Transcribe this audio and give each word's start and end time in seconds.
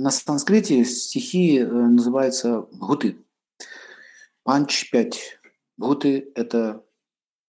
на 0.00 0.10
санскрите 0.10 0.82
стихии 0.84 1.60
э, 1.60 1.66
называются 1.66 2.60
бхуты. 2.72 3.22
Панч 4.44 4.90
5. 4.90 5.40
Бхуты– 5.76 6.32
это 6.34 6.82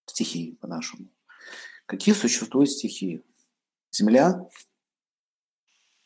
стихии 0.06 0.58
по-нашему. 0.59 1.08
Какие 1.85 2.14
существуют 2.14 2.69
стихии? 2.69 3.24
Земля. 3.90 4.50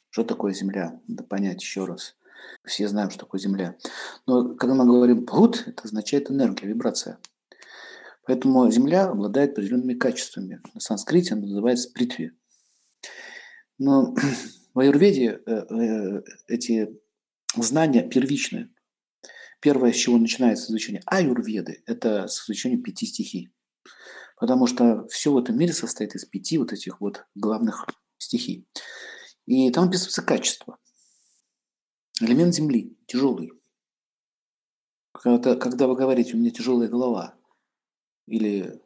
Что 0.10 0.24
такое 0.24 0.54
земля? 0.54 1.02
Надо 1.08 1.24
понять 1.24 1.64
еще 1.64 1.86
раз. 1.86 2.16
Все 2.64 2.88
знаем, 2.88 3.10
что 3.10 3.22
такое 3.22 3.42
земля. 3.42 3.76
Но 4.28 4.54
когда 4.56 4.76
мы 4.76 4.86
говорим 4.86 5.26
бхут, 5.26 5.64
это 5.66 5.84
означает 5.84 6.30
энергия, 6.30 6.68
вибрация. 6.68 7.18
Поэтому 8.28 8.70
земля 8.70 9.08
обладает 9.08 9.54
определенными 9.54 9.96
качествами. 9.96 10.62
На 10.76 10.80
санскрите 10.80 11.34
она 11.34 11.48
называется 11.48 11.90
притхви. 11.92 12.34
Но 13.80 14.14
в 14.76 14.80
аюрведе 14.80 15.42
э, 15.46 15.52
э, 15.52 16.22
эти 16.48 17.02
знания 17.56 18.08
первичные. 18.08 18.70
Первое, 19.62 19.94
с 19.94 19.96
чего 19.96 20.18
начинается 20.18 20.70
изучение 20.70 21.02
аюрведы, 21.06 21.82
это 21.88 22.28
с 22.28 22.44
изучения 22.44 22.78
пяти 22.78 23.06
стихий. 23.08 23.50
Потому 24.38 24.68
что 24.68 25.08
все 25.08 25.32
в 25.32 25.38
этом 25.38 25.58
мире 25.58 25.72
состоит 25.72 26.14
из 26.14 26.26
пяти 26.26 26.58
вот 26.58 26.74
этих 26.74 27.00
вот 27.00 27.26
главных 27.36 27.88
стихий. 28.18 28.68
И 29.46 29.72
там 29.72 29.88
описывается 29.88 30.22
качество. 30.22 30.78
Элемент 32.20 32.54
земли 32.54 32.98
тяжелый. 33.08 33.54
Когда, 35.14 35.56
когда 35.56 35.88
вы 35.88 35.96
говорите, 35.96 36.36
у 36.36 36.38
меня 36.38 36.52
тяжелая 36.52 36.90
голова, 36.90 37.38
или 38.28 38.82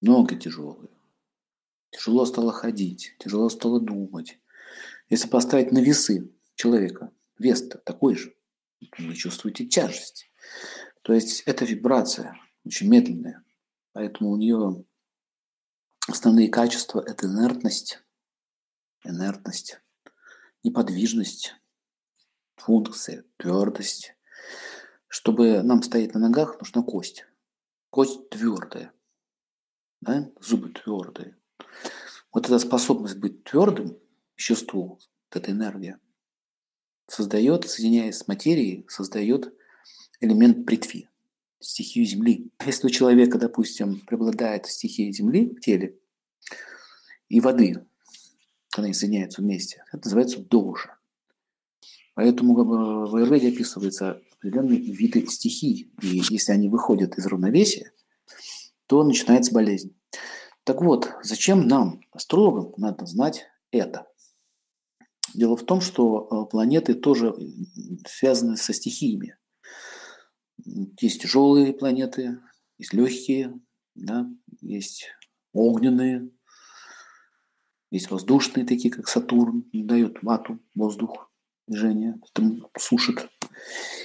ноги 0.00 0.36
тяжелые, 0.36 0.90
тяжело 1.90 2.24
стало 2.24 2.52
ходить, 2.52 3.14
тяжело 3.18 3.48
стало 3.48 3.80
думать. 3.80 4.38
Если 5.08 5.28
поставить 5.28 5.72
на 5.72 5.78
весы 5.78 6.32
человека, 6.54 7.12
вес 7.38 7.68
такой 7.84 8.14
же, 8.14 8.34
вы 8.98 9.14
чувствуете 9.14 9.66
тяжесть. 9.66 10.30
То 11.02 11.12
есть 11.12 11.42
это 11.46 11.64
вибрация, 11.64 12.36
очень 12.64 12.88
медленная. 12.88 13.44
Поэтому 13.92 14.30
у 14.30 14.36
нее 14.36 14.84
основные 16.06 16.48
качества– 16.48 17.02
это 17.06 17.26
инертность, 17.26 18.02
инертность, 19.04 19.80
неподвижность, 20.62 21.54
функция, 22.56 23.24
твердость. 23.36 24.14
Чтобы 25.08 25.62
нам 25.62 25.82
стоять 25.82 26.14
на 26.14 26.20
ногах, 26.20 26.60
нужна 26.60 26.82
кость. 26.82 27.26
Кость 27.90 28.30
твердая, 28.30 28.92
да? 30.00 30.30
зубы 30.40 30.68
твердые. 30.68 31.36
Вот 32.32 32.46
эта 32.46 32.58
способность 32.58 33.16
быть 33.16 33.44
твердым 33.44 33.98
веществу, 34.36 34.98
вот 35.00 35.00
эта 35.30 35.50
энергия– 35.50 35.98
создает, 37.10 37.68
соединяясь 37.68 38.18
с 38.18 38.28
материей, 38.28 38.84
создает 38.88 39.52
элемент 40.20 40.64
притви, 40.64 41.08
стихию 41.58 42.06
Земли. 42.06 42.50
Если 42.64 42.86
у 42.86 42.90
человека, 42.90 43.38
допустим, 43.38 44.00
преобладает 44.00 44.66
стихия 44.66 45.12
Земли 45.12 45.50
в 45.50 45.60
теле 45.60 45.98
и 47.28 47.40
воды, 47.40 47.84
когда 48.70 48.86
они 48.86 48.94
соединяются 48.94 49.42
вместе, 49.42 49.84
это 49.92 50.04
называется 50.04 50.38
дожа. 50.38 50.96
Поэтому 52.14 52.54
в 52.54 53.16
Аюрведе 53.16 53.48
описываются 53.48 54.20
определенные 54.36 54.78
виды 54.78 55.26
стихий. 55.26 55.90
И 56.02 56.22
если 56.30 56.52
они 56.52 56.68
выходят 56.68 57.18
из 57.18 57.26
равновесия, 57.26 57.92
то 58.86 59.02
начинается 59.04 59.52
болезнь. 59.52 59.94
Так 60.64 60.82
вот, 60.82 61.10
зачем 61.22 61.66
нам, 61.66 62.00
астрологам, 62.12 62.74
надо 62.76 63.06
знать 63.06 63.46
это? 63.70 64.06
Дело 65.34 65.56
в 65.56 65.64
том, 65.64 65.80
что 65.80 66.28
э, 66.30 66.50
планеты 66.50 66.94
тоже 66.94 67.34
связаны 68.06 68.56
со 68.56 68.72
стихиями. 68.72 69.36
Есть 70.64 71.22
тяжелые 71.22 71.72
планеты, 71.72 72.40
есть 72.78 72.92
легкие, 72.92 73.58
да, 73.94 74.28
есть 74.60 75.06
огненные, 75.52 76.30
есть 77.90 78.10
воздушные, 78.10 78.66
такие 78.66 78.92
как 78.92 79.08
Сатурн, 79.08 79.64
дает 79.72 80.22
вату, 80.22 80.60
воздух, 80.74 81.30
движение, 81.66 82.20
там 82.32 82.68
сушит 82.78 83.28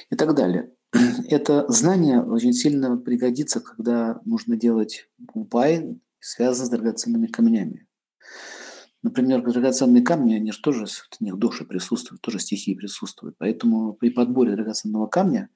и 0.09 0.15
так 0.15 0.35
далее. 0.35 0.71
Это 1.29 1.69
знание 1.71 2.21
очень 2.21 2.53
сильно 2.53 2.97
пригодится, 2.97 3.59
когда 3.59 4.21
нужно 4.25 4.55
делать 4.55 5.09
упай, 5.33 5.99
связанный 6.25 6.65
с 6.65 6.69
драгоценными 6.69 7.27
камнями. 7.27 7.87
Например, 9.03 9.43
драгоценные 9.43 10.03
камни, 10.03 10.33
они 10.33 10.51
же 10.51 10.59
тоже, 10.59 10.87
в 10.87 11.21
них 11.21 11.37
души 11.37 11.65
присутствуют, 11.65 12.21
тоже 12.21 12.39
стихии 12.39 12.73
присутствуют. 12.73 13.35
Поэтому 13.37 13.93
при 13.93 14.09
подборе 14.09 14.55
драгоценного 14.55 15.05
камня, 15.05 15.49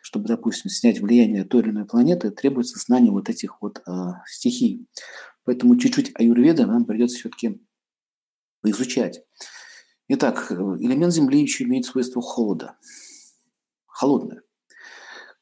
чтобы, 0.00 0.26
допустим, 0.26 0.70
снять 0.70 1.00
влияние 1.00 1.44
той 1.44 1.60
или 1.60 1.70
иной 1.70 1.84
планеты, 1.84 2.30
требуется 2.30 2.78
знание 2.78 3.12
вот 3.12 3.28
этих 3.28 3.60
вот 3.60 3.82
э, 3.86 3.90
стихий. 4.26 4.88
Поэтому 5.44 5.76
чуть-чуть 5.76 6.12
аюрведа 6.14 6.64
нам 6.64 6.86
придется 6.86 7.18
все-таки 7.18 7.60
поизучать. 8.62 9.20
Итак, 10.08 10.50
элемент 10.50 11.12
Земли 11.12 11.42
еще 11.42 11.64
имеет 11.64 11.84
свойство 11.84 12.22
холода. 12.22 12.78
Холодное. 13.84 14.40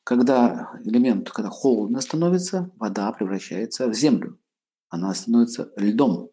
Когда 0.02 0.72
элемент, 0.84 1.30
когда 1.30 1.50
холодно 1.50 2.00
становится, 2.00 2.72
вода 2.76 3.12
превращается 3.12 3.86
в 3.86 3.94
землю. 3.94 4.40
Она 4.88 5.14
становится 5.14 5.72
льдом. 5.76 6.30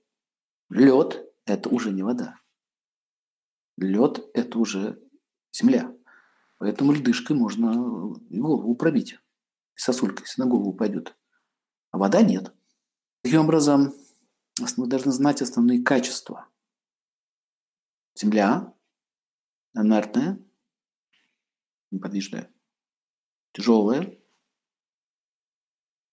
Лед– 0.69 1.24
это 1.46 1.69
уже 1.69 1.91
не 1.91 2.03
вода. 2.03 2.40
Лед– 3.78 4.19
это 4.34 4.59
уже 4.59 5.02
земля. 5.52 5.96
Поэтому 6.58 6.94
льдышкой 6.94 7.36
можно 7.36 7.74
голову 7.74 8.75
пробить. 8.75 9.19
Сосулькой, 9.75 10.24
если 10.25 10.41
на 10.41 10.47
голову 10.47 10.69
упадет. 10.69 11.18
А 11.91 11.97
вода 11.97 12.22
нет. 12.22 12.53
Таким 13.22 13.41
образом, 13.41 13.94
мы 14.78 14.88
должны 14.88 15.12
знать 15.12 15.41
основные 15.41 15.84
качества. 15.84 16.47
Земля 18.16 18.74
инертная, 19.74 20.40
неподвижная, 21.91 22.53
тяжелая, 23.53 24.20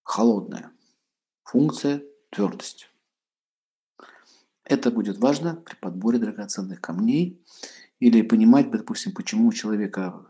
холодная. 0.03 0.73
Функция– 1.45 2.03
твердость. 2.31 2.91
Это 4.65 4.91
будет 4.91 5.19
важно 5.19 5.57
при 5.57 5.75
подборе 5.75 6.19
драгоценных 6.19 6.81
камней 6.81 7.43
или 7.99 8.23
понимать, 8.23 8.71
допустим, 8.71 9.13
почему 9.13 9.49
у 9.49 9.53
человека, 9.53 10.27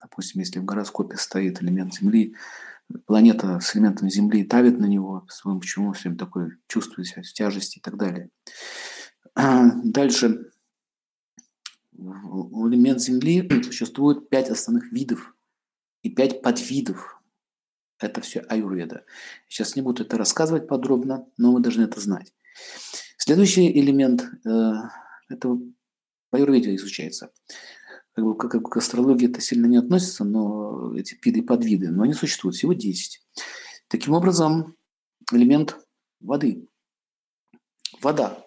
допустим, 0.00 0.40
если 0.40 0.58
в 0.58 0.64
гороскопе 0.64 1.16
стоит 1.16 1.62
элемент 1.62 1.94
Земли, 1.94 2.34
планета 3.06 3.60
с 3.60 3.74
элементом 3.74 4.10
Земли 4.10 4.44
давит 4.44 4.78
на 4.78 4.86
него, 4.86 5.26
почему 5.60 5.92
все 5.92 6.08
время 6.08 6.18
такое 6.18 6.58
чувствует 6.66 7.08
себя 7.08 7.22
в 7.22 7.32
тяжести 7.32 7.78
и 7.78 7.80
так 7.80 7.96
далее. 7.96 8.30
Дальше. 9.84 10.50
У 11.98 12.68
элемент 12.68 13.00
Земли 13.00 13.48
существует 13.62 14.28
пять 14.28 14.50
основных 14.50 14.92
видов 14.92 15.34
и 16.02 16.10
пять 16.10 16.42
подвидов. 16.42 17.15
Это 17.98 18.20
все 18.20 18.40
аюрведа. 18.40 19.04
Сейчас 19.48 19.74
не 19.76 19.82
буду 19.82 20.02
это 20.02 20.18
рассказывать 20.18 20.68
подробно, 20.68 21.26
но 21.38 21.52
вы 21.52 21.60
должны 21.60 21.82
это 21.82 22.00
знать. 22.00 22.34
Следующий 23.16 23.70
элемент 23.70 24.24
э,– 24.44 24.72
это 25.28 25.58
по 26.30 26.36
юрведе 26.36 26.74
изучается. 26.74 27.32
Как 28.12 28.24
бы, 28.24 28.36
как, 28.36 28.50
как 28.50 28.68
к 28.68 28.76
астрологии 28.76 29.28
это 29.28 29.40
сильно 29.40 29.66
не 29.66 29.78
относится, 29.78 30.24
но 30.24 30.94
эти 30.96 31.18
виды 31.22 31.40
и 31.40 31.42
подвиды, 31.42 31.90
но 31.90 32.02
они 32.02 32.12
существуют, 32.12 32.56
всего 32.56 32.72
10. 32.72 33.26
Таким 33.88 34.14
образом, 34.14 34.76
элемент 35.32 35.78
воды. 36.20 36.68
Вода. 38.00 38.46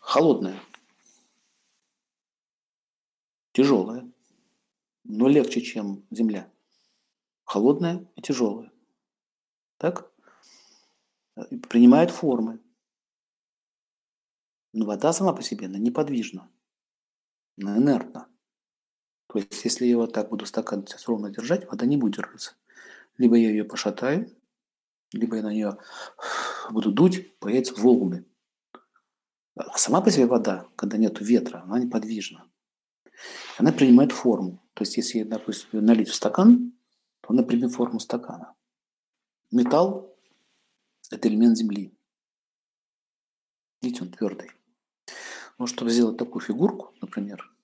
Холодная. 0.00 0.60
Тяжелая. 3.62 4.10
Но 5.04 5.28
легче, 5.28 5.60
чем 5.60 6.04
земля. 6.10 6.50
Холодная 7.44 8.06
и 8.16 8.22
тяжелая 8.22 8.70
так? 9.80 10.12
Принимает 11.70 12.10
формы. 12.10 12.60
Но 14.72 14.84
вода 14.84 15.12
сама 15.12 15.32
по 15.32 15.42
себе, 15.42 15.66
она 15.66 15.78
неподвижна, 15.78 16.48
она 17.58 17.78
инертна. 17.78 18.28
То 19.26 19.38
есть, 19.38 19.64
если 19.64 19.86
я 19.86 19.96
вот 19.96 20.12
так 20.12 20.28
буду 20.28 20.44
стакан 20.44 20.86
сейчас 20.86 21.08
ровно 21.08 21.30
держать, 21.30 21.66
вода 21.66 21.86
не 21.86 21.96
будет 21.96 22.16
держаться. 22.16 22.56
Либо 23.16 23.36
я 23.36 23.48
ее 23.48 23.64
пошатаю, 23.64 24.30
либо 25.12 25.36
я 25.36 25.42
на 25.42 25.52
нее 25.52 25.78
буду 26.70 26.92
дуть, 26.92 27.38
появятся 27.38 27.74
волны. 27.74 28.26
А 29.56 29.78
сама 29.78 30.02
по 30.02 30.10
себе 30.10 30.26
вода, 30.26 30.68
когда 30.76 30.98
нет 30.98 31.20
ветра, 31.20 31.62
она 31.62 31.78
неподвижна. 31.78 32.49
Она 33.60 33.72
принимает 33.72 34.10
форму. 34.10 34.58
То 34.72 34.84
есть, 34.84 34.96
если, 34.96 35.22
допустим, 35.22 35.84
налить 35.84 36.08
в 36.08 36.14
стакан, 36.14 36.72
то 37.20 37.34
она 37.34 37.42
примет 37.42 37.72
форму 37.72 38.00
стакана. 38.00 38.54
Металл– 39.50 40.16
это 41.10 41.28
элемент 41.28 41.58
Земли. 41.58 41.94
Видите, 43.82 44.02
он 44.02 44.12
твердый. 44.12 44.50
Но 45.58 45.66
чтобы 45.66 45.90
сделать 45.90 46.16
такую 46.16 46.40
фигурку, 46.40 46.94
например, 47.02 47.54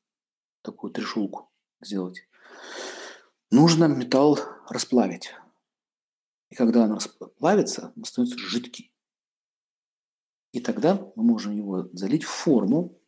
такую 0.60 0.93
трешулку 0.93 1.50
сделать, 1.81 2.28
нужно 3.50 3.87
металл 3.87 4.38
расплавить. 4.69 5.32
И 6.50 6.56
когда 6.56 6.82
он 6.82 6.92
расплавится, 6.92 7.94
он 7.96 8.04
становится 8.04 8.38
жидкий. 8.38 8.92
И 10.52 10.60
тогда 10.60 11.10
мы 11.16 11.22
можем 11.22 11.52
его 11.52 11.88
залить 11.94 12.25
в 12.25 12.28
форму, 12.28 13.00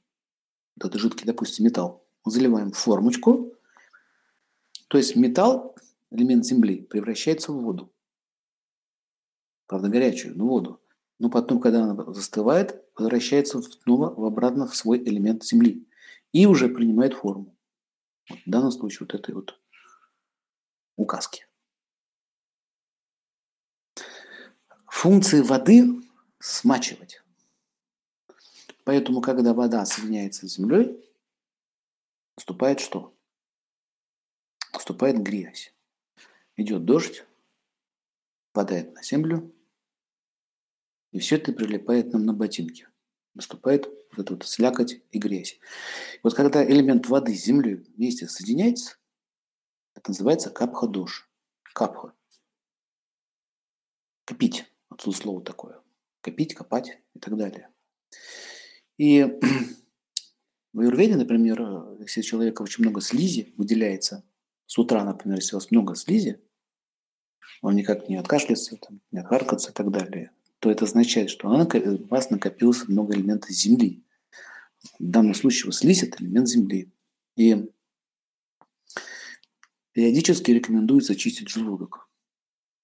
вот 0.77 0.87
этот 0.87 0.99
жидкий, 0.99 1.27
допустим, 1.27 1.67
металл. 1.67 2.08
Заливаем 2.25 2.73
формочку, 2.73 3.55
то 4.89 4.97
есть 4.97 5.17
металл, 5.17 5.77
элемент 6.11 6.45
Земли, 6.45 6.83
превращается 6.83 7.53
в 7.53 7.61
воду. 7.61 7.93
Правда, 9.67 9.89
горячую, 9.89 10.37
но 10.37 10.47
воду. 10.47 10.83
Но 11.19 11.31
потом, 11.31 11.61
когда 11.61 11.85
она 11.85 12.13
застывает, 12.13 12.83
возвращается 12.97 13.61
снова 13.61 14.27
обратно 14.27 14.67
в 14.67 14.75
свой 14.75 14.99
элемент 14.99 15.45
Земли. 15.45 15.87
И 16.33 16.47
уже 16.47 16.69
принимает 16.69 17.15
форму. 17.15 17.55
Вот 18.31 18.39
в 18.39 18.51
данном 18.51 18.71
случае 18.71 19.01
вот 19.01 19.15
этой 19.15 19.35
вот 19.35 19.61
указки. 20.97 21.47
Функции 24.87 25.43
воды 25.43 26.03
смачивать. 26.39 27.23
Поэтому, 28.85 29.21
когда 29.21 29.53
вода 29.53 29.85
соединяется 29.85 30.49
с 30.49 30.55
землей, 30.55 30.99
наступает 32.39 32.79
что? 32.79 33.13
Наступает 34.73 35.21
грязь. 35.21 35.75
Идет 36.55 36.85
дождь, 36.85 37.25
падает 38.53 38.95
на 38.95 39.03
землю, 39.03 39.53
и 41.11 41.19
все 41.19 41.35
это 41.35 41.53
прилипает 41.53 42.13
нам 42.13 42.25
на 42.27 42.33
ботинки. 42.33 42.87
Наступает 43.35 43.87
вот 43.87 44.21
эта 44.21 44.35
вот 44.35 44.47
слякоть 44.47 45.03
и 45.11 45.19
грязь. 45.19 45.55
И 46.15 46.21
вот 46.23 46.35
когда 46.35 46.65
элемент 46.65 47.09
воды 47.09 47.35
с 47.35 47.45
землей 47.45 47.75
вместе 47.75 48.29
соединяется, 48.29 48.99
это 49.97 50.11
называется 50.11 50.51
капха-дош. 50.51 51.29
Капха. 51.75 52.15
Копить. 54.25 54.65
Отсюда 54.91 55.17
слово 55.17 55.43
такое. 55.43 55.83
Копить, 56.21 56.55
копать 56.55 57.01
и 57.15 57.19
так 57.19 57.37
далее. 57.37 57.69
И 58.97 59.27
в 60.73 60.81
Аюрведе, 60.81 61.17
например, 61.17 61.61
если 62.01 62.21
у 62.21 62.25
человека 62.25 62.63
очень 62.63 62.85
много 62.85 63.01
слизи 63.01 63.53
выделяется, 63.57 64.25
с 64.67 64.79
утра, 64.79 65.05
например, 65.05 65.39
если 65.39 65.55
у 65.55 65.59
вас 65.59 65.71
много 65.71 65.95
слизи, 65.95 66.41
он 67.63 67.75
никак 67.75 68.09
не 68.09 68.17
откашляется, 68.17 68.77
там, 68.77 69.01
не 69.11 69.21
отхаркаться 69.21 69.71
и 69.71 69.73
так 69.73 69.91
далее, 69.91 70.31
то 70.59 70.71
это 70.71 70.85
означает, 70.85 71.31
что 71.31 71.49
у 71.49 72.07
вас 72.07 72.31
накопилось 72.31 72.87
много 72.87 73.15
элементов 73.15 73.51
Земли. 73.51 74.05
В 74.99 75.05
данном 75.05 75.35
случае 75.35 75.65
у 75.65 75.67
вас 75.69 75.79
слизь– 75.79 76.03
это 76.05 76.23
элемент 76.23 76.49
Земли. 76.49 76.93
И 77.37 77.71
периодически 79.93 80.51
рекомендуется 80.51 81.17
чистить 81.17 81.49
желудок. 81.49 82.09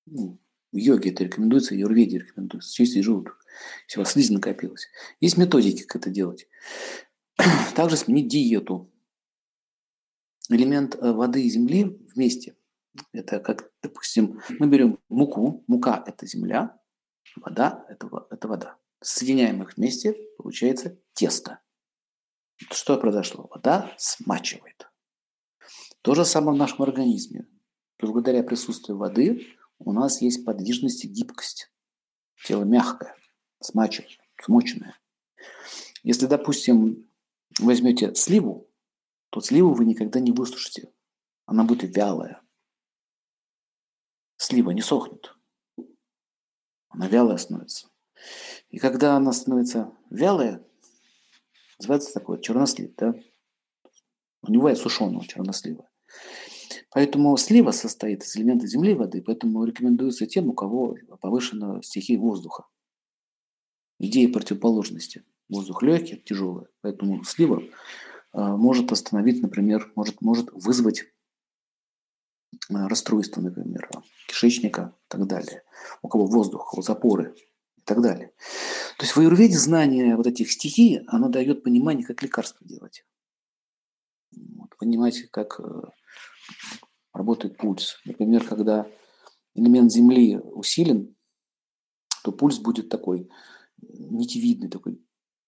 Ну, 0.06 0.40
в 0.72 0.76
йоге 0.76 1.10
это 1.10 1.24
рекомендуется, 1.24 1.74
в 1.74 1.78
юрведе 1.78 2.18
рекомендуется 2.18 2.74
чистить 2.74 3.04
желудок, 3.04 3.38
если 3.86 4.00
у 4.00 4.02
вас 4.02 4.12
слизь 4.12 4.30
накопилась. 4.30 4.88
Есть 5.20 5.36
методики, 5.36 5.82
как 5.84 6.02
это 6.02 6.10
делать. 6.10 6.48
Также 7.74 7.96
сменить 7.96 8.28
диету. 8.28 8.90
Элемент 10.48 10.94
э, 10.96 11.12
воды 11.12 11.42
и 11.42 11.50
земли 11.50 11.84
вместе. 12.14 12.56
Это 13.12 13.40
как, 13.40 13.70
допустим, 13.82 14.40
мы 14.58 14.68
берем 14.68 14.98
муку. 15.08 15.64
Мука– 15.66 16.02
это 16.06 16.26
земля, 16.26 16.78
вода– 17.36 17.84
это, 17.88 18.08
это 18.30 18.48
вода. 18.48 18.78
Соединяем 19.02 19.62
их 19.62 19.76
вместе, 19.76 20.16
получается 20.38 20.98
тесто. 21.12 21.60
Что 22.70 22.96
произошло? 22.98 23.48
Вода 23.50 23.92
смачивает. 23.98 24.88
То 26.02 26.14
же 26.14 26.24
самое 26.24 26.54
в 26.56 26.58
нашем 26.58 26.82
организме. 26.82 27.48
Благодаря 27.98 28.42
присутствию 28.42 28.96
воды 28.96 29.46
у 29.78 29.92
нас 29.92 30.20
есть 30.22 30.44
подвижность 30.44 31.04
и 31.04 31.08
гибкость. 31.08 31.70
Тело 32.44 32.64
мягкое, 32.64 33.16
смачивое, 33.60 34.10
смоченное. 34.40 34.98
Если, 36.02 36.26
допустим, 36.26 37.08
возьмете 37.58 38.14
сливу, 38.14 38.70
то 39.30 39.40
сливу 39.40 39.74
вы 39.74 39.84
никогда 39.84 40.20
не 40.20 40.32
высушите. 40.32 40.92
Она 41.46 41.64
будет 41.64 41.96
вялая. 41.96 42.40
Слива 44.36 44.70
не 44.70 44.82
сохнет. 44.82 45.36
Она 46.88 47.08
вялая 47.08 47.36
становится. 47.36 47.88
И 48.70 48.78
когда 48.78 49.16
она 49.16 49.32
становится 49.32 49.92
вялая, 50.10 50.64
называется 51.78 52.12
такое 52.14 52.38
чернослив, 52.40 52.94
да? 52.96 53.14
У 54.42 54.50
него 54.50 54.68
есть 54.68 54.82
сушеного 54.82 55.26
чернослива. 55.26 55.88
Поэтому 56.90 57.36
слива 57.36 57.72
состоит 57.72 58.22
из 58.22 58.36
элементов 58.36 58.68
земли 58.68 58.92
и 58.92 58.94
воды, 58.94 59.22
поэтому 59.22 59.64
рекомендуется 59.64 60.26
тем, 60.26 60.48
у 60.48 60.52
кого 60.52 60.96
повышена 61.20 61.82
стихия 61.82 62.18
воздуха. 62.18 62.66
Идея 63.98 64.32
противоположности. 64.32 65.24
Воздух 65.54 65.82
легкий, 65.84 66.16
тяжелый. 66.16 66.66
Поэтому 66.80 67.22
слива 67.22 67.62
э, 67.62 67.68
может 68.32 68.90
остановить, 68.90 69.40
например, 69.40 69.92
может, 69.94 70.20
может 70.20 70.50
вызвать 70.52 71.02
э, 71.02 71.06
расстройство, 72.68 73.40
например, 73.40 73.88
кишечника 74.26 74.96
и 74.96 75.08
так 75.08 75.28
далее. 75.28 75.62
У 76.02 76.08
кого 76.08 76.26
воздух, 76.26 76.76
у 76.76 76.82
запоры 76.82 77.36
и 77.76 77.82
так 77.82 78.02
далее. 78.02 78.32
То 78.98 79.04
есть 79.04 79.14
в 79.14 79.20
аюрведе 79.20 79.56
знание 79.56 80.16
вот 80.16 80.26
этих 80.26 80.50
стихий, 80.50 81.04
оно 81.06 81.28
дает 81.28 81.62
понимание, 81.62 82.04
как 82.04 82.20
лекарство 82.24 82.66
делать. 82.66 83.04
Вот, 84.32 84.76
понимаете, 84.76 85.28
как 85.30 85.60
э, 85.60 85.82
работает 87.12 87.58
пульс. 87.58 88.00
Например, 88.04 88.44
когда 88.44 88.90
элемент 89.54 89.92
Земли 89.92 90.36
усилен, 90.36 91.14
то 92.24 92.32
пульс 92.32 92.58
будет 92.58 92.88
такой 92.88 93.30
нитевидный, 93.80 94.68
такой 94.68 95.00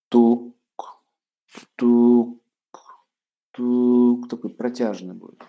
тук, 0.08 0.54
тук, 1.76 2.40
тук, 3.52 4.28
такой 4.28 4.50
протяжный 4.50 5.14
будет. 5.14 5.42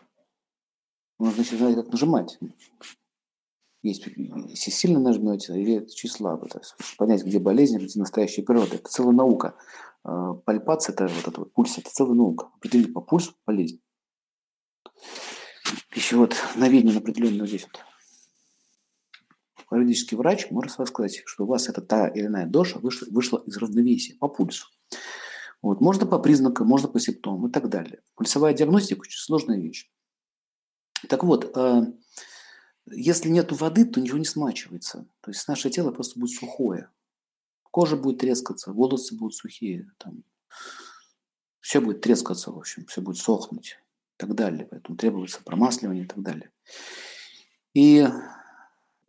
Нужно 1.19 1.36
значит, 1.36 1.59
знать, 1.59 1.75
как 1.75 1.92
нажимать. 1.92 2.39
Есть, 3.83 4.06
если 4.07 4.71
сильно 4.71 5.00
нажмете, 5.00 5.59
или 5.59 5.86
чуть 5.88 6.12
слабо. 6.12 6.48
То 6.48 6.59
есть 6.59 6.75
понять, 6.98 7.24
где 7.24 7.39
болезнь, 7.39 7.77
где 7.77 8.00
настоящая 8.00 8.44
природа. 8.44 8.75
Это 8.75 8.89
целая 8.89 9.13
наука. 9.13 9.56
А, 10.03 10.34
пальпация, 10.34 10.93
это 10.93 11.08
вот 11.08 11.27
это 11.27 11.39
вот 11.39 11.53
пульс, 11.53 11.77
это 11.77 11.89
целая 11.89 12.15
наука. 12.15 12.50
Определить 12.55 12.93
по 12.93 13.01
пульсу 13.01 13.34
болезнь 13.46 13.82
еще 15.98 16.17
вот 16.17 16.36
наведение 16.55 16.93
на 16.93 17.00
определенную 17.00 17.48
здесь 17.48 17.63
вот. 17.63 17.84
Юридический 19.71 20.17
врач 20.17 20.50
может 20.50 20.71
сказать, 20.71 21.21
что 21.25 21.43
у 21.43 21.47
вас 21.47 21.67
это 21.67 21.81
та 21.81 22.07
или 22.07 22.27
иная 22.27 22.45
доша 22.45 22.79
вышла, 22.79 23.07
вышла 23.12 23.43
из 23.45 23.57
равновесия 23.57 24.15
по 24.15 24.27
пульсу. 24.27 24.67
Вот. 25.62 25.81
Можно 25.81 26.05
по 26.05 26.19
признакам, 26.19 26.67
можно 26.67 26.88
по 26.88 27.00
симптомам 27.00 27.50
и 27.50 27.51
так 27.51 27.69
далее. 27.69 28.01
Пульсовая 28.15 28.53
диагностика 28.53 29.01
очень 29.01 29.19
сложная 29.19 29.59
вещь. 29.59 29.91
Так 31.09 31.24
вот, 31.24 31.51
э, 31.55 31.81
если 32.91 33.29
нет 33.29 33.51
воды, 33.51 33.86
то 33.86 34.00
ничего 34.00 34.17
не 34.17 34.25
смачивается. 34.25 35.07
То 35.21 35.31
есть 35.31 35.47
наше 35.47 35.69
тело 35.69 35.91
просто 35.91 36.19
будет 36.19 36.31
сухое. 36.31 36.89
Кожа 37.71 37.97
будет 37.97 38.19
трескаться, 38.19 38.71
волосы 38.71 39.15
будут 39.15 39.36
сухие. 39.36 39.91
Там, 39.97 40.24
все 41.59 41.81
будет 41.81 42.01
трескаться, 42.01 42.51
в 42.51 42.57
общем, 42.57 42.86
все 42.86 43.01
будет 43.01 43.17
сохнуть 43.17 43.77
и 44.15 44.17
так 44.17 44.33
далее. 44.36 44.67
Поэтому 44.69 44.97
требуется 44.97 45.43
промасливание 45.43 46.05
и 46.05 46.07
так 46.07 46.21
далее. 46.21 46.51
И 47.74 48.07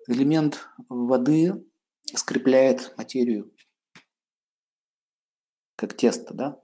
элемент 0.08 0.68
воды 0.88 1.64
скрепляет 2.14 2.94
материю, 2.96 3.54
как 5.76 5.96
тесто, 5.96 6.34
да? 6.34 6.60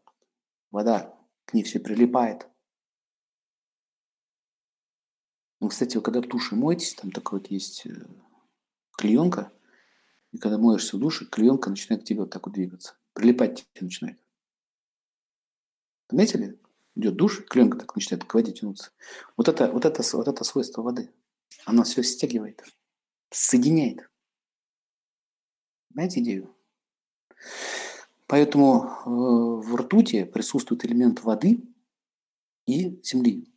Вода 0.70 1.16
к 1.44 1.54
ней 1.54 1.62
все 1.62 1.78
прилипает. 1.78 2.48
Ну, 5.60 5.68
кстати, 5.68 5.96
вы 5.96 6.02
когда 6.02 6.20
в 6.20 6.28
душе 6.28 6.56
моетесь, 6.56 6.94
там 6.94 7.10
такой 7.10 7.38
вот 7.38 7.50
есть 7.50 7.86
э, 7.86 8.06
клеенка, 8.98 9.52
и 10.32 10.38
когда 10.38 10.58
моешься 10.58 10.96
в 10.96 11.00
душе, 11.00 11.26
клеенка 11.26 11.70
начинает 11.70 12.02
к 12.02 12.06
тебе 12.06 12.20
вот 12.20 12.30
так 12.30 12.46
вот 12.46 12.54
двигаться. 12.54 12.98
Прилипать 13.12 13.66
тебе 13.72 13.86
начинает. 13.86 14.18
Заметили? 16.10 16.58
идет 16.96 17.16
душ, 17.16 17.44
клеенка 17.46 17.78
так 17.78 17.94
начинает 17.94 18.24
к 18.24 18.34
воде 18.34 18.52
тянуться. 18.52 18.90
Вот 19.36 19.48
это, 19.48 19.70
вот 19.70 19.84
это, 19.84 20.02
вот 20.16 20.28
это 20.28 20.44
свойство 20.44 20.82
воды. 20.82 21.12
Она 21.64 21.84
все 21.84 22.02
стягивает, 22.02 22.62
соединяет. 23.34 24.08
Знаете 25.90 26.20
идею? 26.20 26.54
Поэтому 28.26 28.84
э, 28.84 29.08
в 29.08 29.76
ртути 29.76 30.24
присутствует 30.24 30.84
элемент 30.84 31.22
воды 31.22 31.62
и 32.66 33.00
земли. 33.02 33.52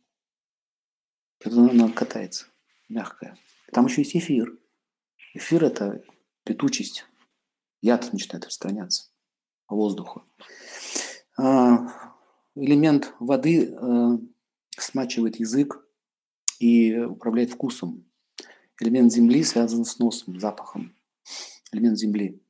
Когда 1.40 1.70
она 1.70 1.90
катается, 1.90 2.46
мягкая. 2.88 3.36
Там 3.72 3.86
еще 3.86 4.02
есть 4.02 4.16
эфир. 4.16 4.58
Эфир– 5.34 5.64
это 5.64 6.02
летучесть. 6.44 7.06
Яд 7.80 8.12
начинает 8.12 8.44
распространяться. 8.44 9.10
воздуху. 9.68 10.24
А, 11.36 12.14
элемент 12.56 13.14
воды 13.20 13.70
э, 13.70 14.18
смачивает 14.70 15.36
язык 15.36 15.84
и 16.58 16.96
управляет 16.96 17.50
вкусом. 17.50 18.07
Элемент 18.80 19.12
земли 19.12 19.42
связан 19.42 19.84
с 19.84 19.98
носом, 19.98 20.38
запахом. 20.38 20.94
Элемент 21.72 21.98
земли. 21.98 22.40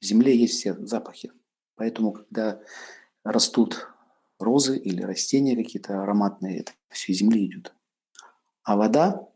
В 0.00 0.04
земле 0.04 0.36
есть 0.36 0.54
все 0.54 0.74
запахи. 0.74 1.32
Поэтому, 1.76 2.12
когда 2.12 2.60
растут 3.24 3.88
розы 4.38 4.78
или 4.78 5.02
растения 5.02 5.56
какие-то 5.56 6.02
ароматные, 6.02 6.60
это 6.60 6.72
все 6.90 7.12
из 7.12 7.18
земли 7.18 7.46
идет. 7.46 7.74
А 8.62 8.76
вода 8.76 9.28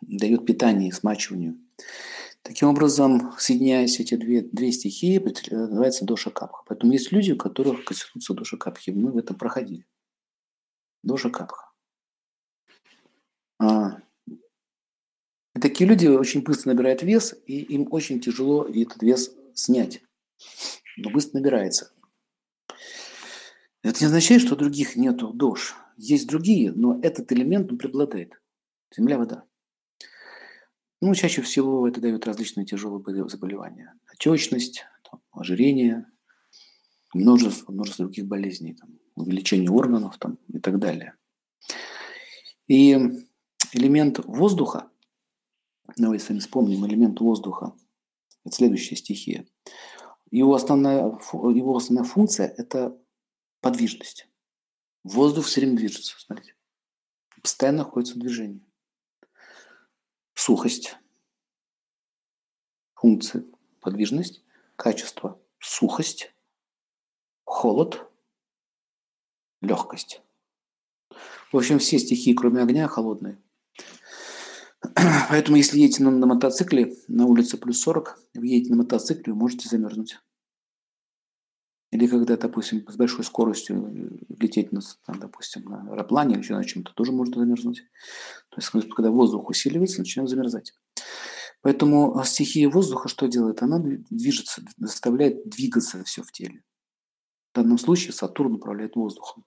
дает 0.00 0.46
питание 0.46 0.88
и 0.88 0.92
смачиванию. 0.92 1.58
Таким 2.42 2.68
образом, 2.68 3.32
соединяясь 3.38 3.98
эти 3.98 4.14
две, 4.14 4.40
две 4.40 4.70
стихии, 4.70 5.18
называется 5.50 6.04
доша 6.04 6.30
капха. 6.30 6.62
Поэтому 6.66 6.92
есть 6.92 7.10
люди, 7.12 7.32
у 7.32 7.36
которых 7.36 7.84
конституция 7.84 8.36
доша 8.36 8.56
капхи. 8.56 8.90
Мы 8.90 9.10
в 9.10 9.18
этом 9.18 9.36
проходили. 9.36 9.84
Доша 11.02 11.28
капха. 11.28 11.72
А, 13.58 14.00
и 15.56 15.58
такие 15.58 15.88
люди 15.88 16.06
очень 16.06 16.42
быстро 16.42 16.70
набирают 16.70 17.02
вес, 17.02 17.34
и 17.46 17.62
им 17.62 17.88
очень 17.90 18.20
тяжело 18.20 18.64
этот 18.64 19.02
вес 19.02 19.34
снять. 19.54 20.02
Но 20.98 21.08
быстро 21.08 21.38
набирается. 21.38 21.92
Это 23.82 24.00
не 24.00 24.06
означает, 24.06 24.42
что 24.42 24.54
других 24.54 24.96
нету 24.96 25.32
дож. 25.32 25.74
Есть 25.96 26.28
другие, 26.28 26.72
но 26.72 27.00
этот 27.00 27.32
элемент 27.32 27.72
он 27.72 27.78
преобладает. 27.78 28.38
Земля, 28.94 29.16
вода. 29.16 29.44
Ну, 31.00 31.14
чаще 31.14 31.40
всего 31.40 31.88
это 31.88 32.02
дает 32.02 32.26
различные 32.26 32.66
тяжелые 32.66 33.26
заболевания. 33.26 33.94
Отечность, 34.12 34.84
ожирение, 35.30 36.04
множество, 37.14 37.72
множество 37.72 38.04
других 38.04 38.26
болезней, 38.26 38.74
там, 38.74 38.98
увеличение 39.14 39.70
органов 39.70 40.18
там, 40.18 40.38
и 40.52 40.58
так 40.58 40.78
далее. 40.78 41.14
И 42.66 42.92
элемент 43.72 44.18
воздуха, 44.26 44.90
давайте 45.96 46.24
с 46.24 46.28
вами 46.28 46.40
вспомним 46.40 46.86
элемент 46.86 47.20
воздуха, 47.20 47.74
это 48.44 48.54
следующая 48.54 48.96
стихия. 48.96 49.46
Его 50.30 50.54
основная, 50.54 51.18
его 51.32 51.76
основная 51.76 52.08
функция– 52.08 52.46
это 52.58 52.98
подвижность. 53.60 54.28
Воздух 55.04 55.46
все 55.46 55.60
время 55.60 55.76
движется, 55.76 56.18
смотрите. 56.18 56.54
Постоянно 57.42 57.78
находится 57.78 58.14
в 58.14 58.18
движении 58.18 58.66
сухость, 60.36 60.96
функции, 62.94 63.44
подвижность, 63.80 64.44
качество, 64.76 65.40
сухость, 65.58 66.32
холод, 67.44 68.08
легкость. 69.60 70.22
В 71.50 71.56
общем, 71.56 71.78
все 71.78 71.98
стихии, 71.98 72.34
кроме 72.34 72.62
огня, 72.62 72.86
холодные. 72.86 73.42
Поэтому, 75.28 75.56
если 75.56 75.78
едете 75.78 76.02
на, 76.02 76.10
на 76.10 76.26
мотоцикле, 76.26 76.96
на 77.08 77.26
улице 77.26 77.58
плюс 77.58 77.80
40, 77.80 78.18
вы 78.34 78.46
едете 78.46 78.70
на 78.70 78.78
мотоцикле, 78.78 79.32
вы 79.32 79.38
можете 79.38 79.68
замерзнуть. 79.68 80.18
Или 81.92 82.06
когда, 82.06 82.36
допустим, 82.36 82.86
с 82.88 82.96
большой 82.96 83.24
скоростью 83.24 84.18
лететь, 84.28 84.72
на, 84.72 84.80
там, 85.06 85.20
допустим, 85.20 85.64
на 85.64 85.82
аэроплане 85.92 86.34
или 86.34 86.42
еще 86.42 86.54
на 86.54 86.64
чем-то, 86.64 86.92
тоже 86.94 87.12
можно 87.12 87.40
замерзнуть. 87.40 87.84
То 88.50 88.56
есть, 88.56 88.70
когда 88.94 89.10
воздух 89.10 89.48
усиливается, 89.48 90.00
начинает 90.00 90.30
замерзать. 90.30 90.74
Поэтому 91.60 92.22
стихия 92.24 92.68
воздуха 92.68 93.08
что 93.08 93.26
делает? 93.26 93.62
Она 93.62 93.78
движется, 93.78 94.62
заставляет 94.78 95.48
двигаться 95.48 96.02
все 96.04 96.22
в 96.22 96.32
теле. 96.32 96.64
В 97.52 97.56
данном 97.56 97.78
случае 97.78 98.12
Сатурн 98.12 98.54
управляет 98.54 98.96
воздухом. 98.96 99.44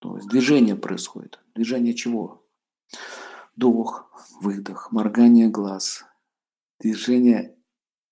То 0.00 0.16
есть 0.16 0.28
движение 0.28 0.76
происходит. 0.76 1.40
Движение 1.54 1.94
чего? 1.94 2.46
Вдох, 3.58 4.08
выдох, 4.40 4.92
моргание 4.92 5.48
глаз, 5.48 6.04
движение 6.78 7.58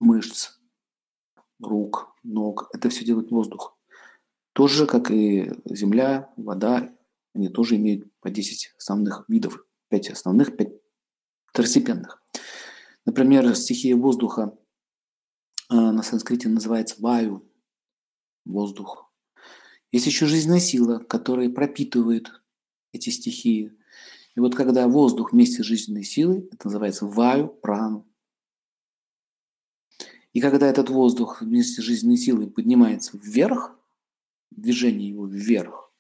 мышц, 0.01 0.59
рук, 1.61 2.17
ног. 2.25 2.69
Это 2.75 2.89
все 2.89 3.05
делает 3.05 3.31
воздух. 3.31 3.79
Тоже, 4.55 4.89
как 4.89 5.13
и 5.13 5.53
земля, 5.65 6.33
вода, 6.37 6.93
они 7.33 7.49
тоже 7.49 7.77
имеют 7.77 8.13
по 8.19 8.29
10 8.29 8.75
основных 8.77 9.25
видов. 9.29 9.65
5 9.91 10.11
основных, 10.11 10.57
5 10.57 10.69
второстепенных. 11.53 12.21
Например, 13.05 13.55
стихия 13.55 13.95
воздуха 13.95 14.59
э, 15.71 15.75
на 15.77 16.03
санскрите 16.03 16.49
называется 16.49 16.97
ваю, 16.99 17.49
воздух. 18.45 19.13
Есть 19.93 20.07
еще 20.07 20.27
жизненная 20.27 20.59
сила, 20.59 20.99
которая 20.99 21.49
пропитывает 21.51 22.33
эти 22.91 23.11
стихии. 23.11 23.76
И 24.37 24.41
вот 24.41 24.55
когда 24.55 24.87
воздух 24.87 25.33
вместе 25.33 25.63
с 25.63 25.67
жизненной 25.67 26.05
силой, 26.05 26.49
это 26.53 26.67
называется 26.67 27.07
ваю, 27.07 27.49
прану. 27.49 28.07
И 30.35 30.41
когда 30.43 30.69
этот 30.69 30.91
воздух 30.91 31.41
вместе 31.41 31.81
с 31.81 31.85
жизненной 31.85 32.19
силой 32.19 32.51
поднимается 32.51 33.17
вверх, 33.17 33.75
движение 34.51 35.09
его 35.09 35.27
вверх, 35.27 35.91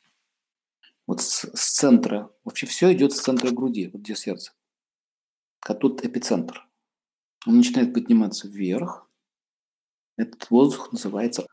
вот 1.06 1.22
с, 1.22 1.50
с 1.54 1.76
центра, 1.76 2.30
вообще 2.44 2.66
все 2.66 2.92
идет 2.92 3.12
с 3.12 3.22
центра 3.22 3.50
груди, 3.50 3.88
вот 3.90 4.02
где 4.02 4.14
сердце. 4.14 4.52
А 5.60 5.72
тут 5.72 6.04
эпицентр. 6.04 6.68
Он 7.46 7.56
начинает 7.56 7.94
подниматься 7.94 8.48
вверх. 8.48 9.08
Этот 10.18 10.50
воздух 10.50 10.92
называется 10.92 11.46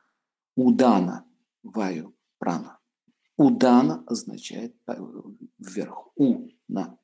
удана, 0.55 1.25
ваю, 1.61 2.13
прана. 2.39 2.79
Удана 3.37 4.03
означает 4.07 4.75
вверх. 5.57 6.09
У, 6.15 6.49
на. 6.73 6.97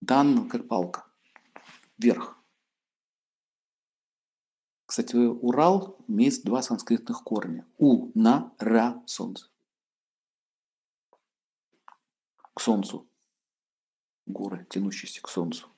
Дан, 0.00 0.48
как 0.48 0.68
палка. 0.68 1.06
Вверх. 1.98 2.36
Кстати, 4.86 5.16
Урал 5.16 5.98
имеет 6.08 6.42
два 6.42 6.62
санскритных 6.62 7.22
корня. 7.22 7.66
У, 7.78 8.10
на, 8.18 8.52
ра, 8.58 9.02
солнце. 9.06 9.48
К 12.54 12.60
солнцу. 12.60 13.06
Горы, 14.26 14.66
тянущиеся 14.68 15.22
к 15.22 15.28
солнцу. 15.28 15.68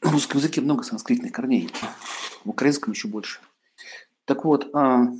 В 0.00 0.12
русском 0.12 0.38
языке 0.38 0.60
много 0.60 0.82
санскритных 0.82 1.32
корней. 1.32 1.70
В 2.44 2.50
украинском 2.50 2.92
еще 2.92 3.08
больше. 3.08 3.40
Так 4.24 4.44
вот, 4.44 4.74
а, 4.74 5.12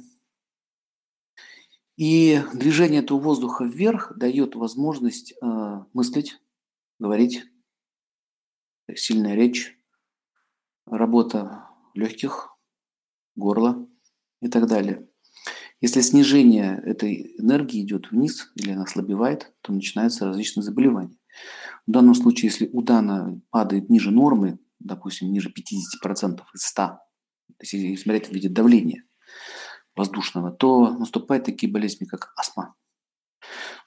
и 2.01 2.43
движение 2.55 3.03
этого 3.03 3.21
воздуха 3.21 3.65
вверх 3.65 4.17
дает 4.17 4.55
возможность 4.57 5.35
а, 5.43 5.85
мыслить, 5.93 6.41
говорить, 6.99 7.45
сильная 8.95 9.35
речь, 9.35 9.79
работа 10.87 11.67
легких, 11.93 12.57
горла 13.37 13.87
и 14.41 14.49
так 14.49 14.67
далее. 14.67 15.11
Если 15.83 16.01
снижение 16.01 16.81
этой 16.87 17.35
энергии 17.37 17.83
идет 17.83 18.11
вниз 18.11 18.51
или 18.55 18.71
она 18.71 18.85
ослабевает, 18.85 19.53
то 19.61 19.75
начинаются 19.75 20.25
различные 20.25 20.65
заболевания. 20.65 21.19
В 21.87 21.91
данном 21.91 22.15
случае, 22.15 22.49
если 22.51 22.71
у 22.73 22.81
Дана 22.81 23.39
падает 23.51 23.91
ниже 23.91 24.11
нормы, 24.11 24.59
допустим, 24.79 25.31
ниже 25.31 25.51
50% 25.51 26.41
из 26.55 26.63
100, 26.63 26.99
если 27.61 27.95
смотреть 27.97 28.29
в 28.29 28.33
виде 28.33 28.49
давления 28.49 29.05
воздушного, 29.97 30.51
то 30.51 30.91
наступают 30.91 31.45
такие 31.45 31.71
болезни, 31.71 32.05
как 32.05 32.33
астма. 32.37 32.75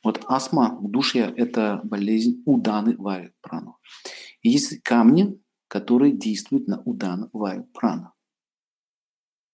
Вот 0.03 0.23
астма, 0.27 0.77
удушье– 0.79 1.33
это 1.37 1.79
болезнь 1.83 2.41
уданы 2.45 2.95
ваю 2.97 3.33
прану. 3.41 3.77
И 4.41 4.49
есть 4.49 4.81
камни, 4.83 5.39
которые 5.67 6.11
действуют 6.11 6.67
на 6.67 6.81
удан 6.83 7.29
ваю 7.33 7.63
прана. 7.65 8.13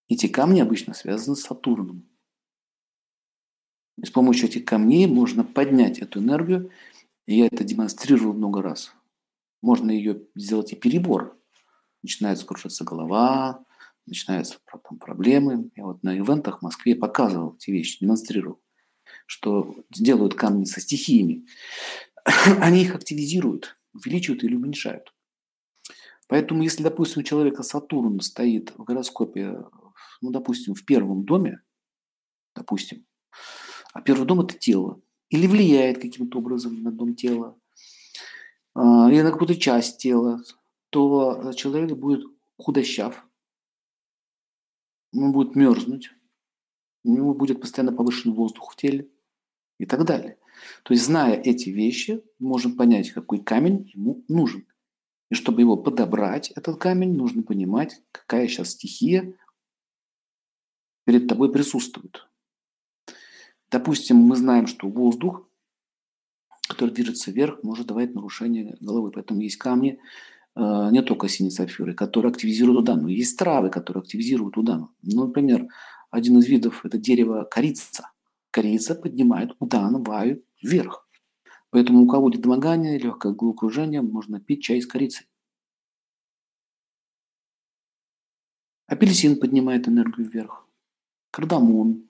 Эти 0.07 0.27
камни 0.27 0.59
обычно 0.59 0.93
связаны 0.93 1.35
с 1.35 1.43
Сатурном. 1.43 2.09
И 3.97 4.05
с 4.05 4.09
помощью 4.09 4.47
этих 4.47 4.65
камней 4.65 5.05
можно 5.05 5.43
поднять 5.43 5.99
эту 5.99 6.19
энергию. 6.19 6.71
И 7.27 7.37
я 7.37 7.45
это 7.45 7.63
демонстрировал 7.63 8.33
много 8.33 8.61
раз. 8.61 8.91
Можно 9.61 9.91
ее 9.91 10.23
сделать 10.35 10.71
и 10.71 10.75
перебор. 10.75 11.37
Начинает 12.01 12.43
крушиться 12.43 12.83
голова, 12.83 13.63
начинаются 14.09 14.59
там, 14.69 14.97
проблемы. 14.97 15.71
Я 15.75 15.85
вот 15.85 16.03
на 16.03 16.17
ивентах 16.17 16.59
в 16.59 16.61
Москве 16.61 16.95
показывал 16.95 17.55
эти 17.55 17.71
вещи, 17.71 17.99
демонстрировал, 18.01 18.61
что 19.25 19.75
делают 19.89 20.35
камни 20.35 20.65
со 20.65 20.81
стихиями. 20.81 21.45
Они 22.59 22.81
их 22.81 22.95
активизируют, 22.95 23.77
увеличивают 23.93 24.43
или 24.43 24.55
уменьшают. 24.55 25.13
Поэтому, 26.27 26.61
если, 26.61 26.83
допустим, 26.83 27.21
у 27.21 27.23
человека 27.23 27.63
Сатурн 27.63 28.19
стоит 28.21 28.73
в 28.77 28.83
гороскопе, 28.83 29.63
ну, 30.21 30.29
допустим, 30.29 30.75
в 30.75 30.85
первом 30.85 31.25
доме, 31.25 31.61
допустим, 32.55 33.05
а 33.93 34.01
первый 34.01 34.27
дом– 34.27 34.41
это 34.41 34.57
тело, 34.57 35.01
или 35.29 35.47
влияет 35.47 35.99
каким-то 35.99 36.39
образом 36.39 36.83
на 36.83 36.91
дом 36.91 37.15
тела, 37.15 37.57
а, 38.75 39.09
или 39.11 39.21
на 39.21 39.31
какую-то 39.31 39.55
часть 39.55 39.97
тела, 39.97 40.43
то 40.89 41.51
человек 41.53 41.97
будет 41.97 42.25
худощав, 42.57 43.25
он 45.13 45.31
будет 45.31 45.55
мерзнуть, 45.55 46.11
у 47.03 47.13
него 47.13 47.33
будет 47.33 47.61
постоянно 47.61 47.95
повышенный 47.95 48.35
воздух 48.35 48.73
в 48.73 48.75
теле 48.75 49.09
и 49.77 49.85
так 49.85 50.05
далее. 50.05 50.37
То 50.83 50.93
есть, 50.93 51.05
зная 51.05 51.39
эти 51.39 51.69
вещи, 51.69 52.23
можем 52.37 52.75
понять, 52.75 53.11
какой 53.11 53.41
камень 53.41 53.89
ему 53.93 54.23
нужен. 54.27 54.65
И 55.29 55.35
чтобы 55.35 55.61
его 55.61 55.77
подобрать, 55.77 56.51
этот 56.51 56.79
камень, 56.79 57.15
нужно 57.15 57.43
понимать, 57.43 58.01
какая 58.11 58.47
сейчас 58.47 58.71
стихия 58.71 59.35
перед 61.05 61.27
тобой 61.27 61.51
присутствует. 61.51 62.27
Допустим, 63.69 64.17
мы 64.17 64.35
знаем, 64.35 64.67
что 64.67 64.89
воздух, 64.89 65.47
который 66.67 66.93
движется 66.93 67.31
вверх, 67.31 67.63
может 67.63 67.87
давать 67.87 68.13
нарушение 68.15 68.75
головы. 68.79 69.11
Поэтому 69.11 69.41
есть 69.41 69.57
камни, 69.57 69.99
не 70.59 71.01
только 71.01 71.27
синие 71.29 71.51
сапфиры, 71.51 71.93
которые 71.93 72.31
активизируют 72.31 72.79
удану. 72.81 73.07
Есть 73.07 73.37
травы, 73.37 73.69
которые 73.69 74.01
активизируют 74.01 74.57
удану. 74.57 74.91
Ну, 75.01 75.27
например, 75.27 75.67
один 76.11 76.37
из 76.39 76.47
видов– 76.47 76.81
это 76.85 76.97
дерево 76.97 77.47
корица. 77.49 78.11
Корица 78.51 78.95
поднимает 78.95 79.55
удан, 79.59 80.03
ваю 80.03 80.43
вверх. 80.61 81.07
Поэтому 81.69 82.03
у 82.03 82.07
кого 82.07 82.29
недомогание, 82.29 82.97
легкое 82.97 83.31
головокружение, 83.31 84.01
можно 84.01 84.39
пить 84.39 84.63
чай 84.63 84.81
с 84.81 84.87
корицей. 84.87 85.27
Апельсин 88.87 89.39
поднимает 89.39 89.87
энергию 89.87 90.27
вверх. 90.27 90.67
Кардамон. 91.31 92.09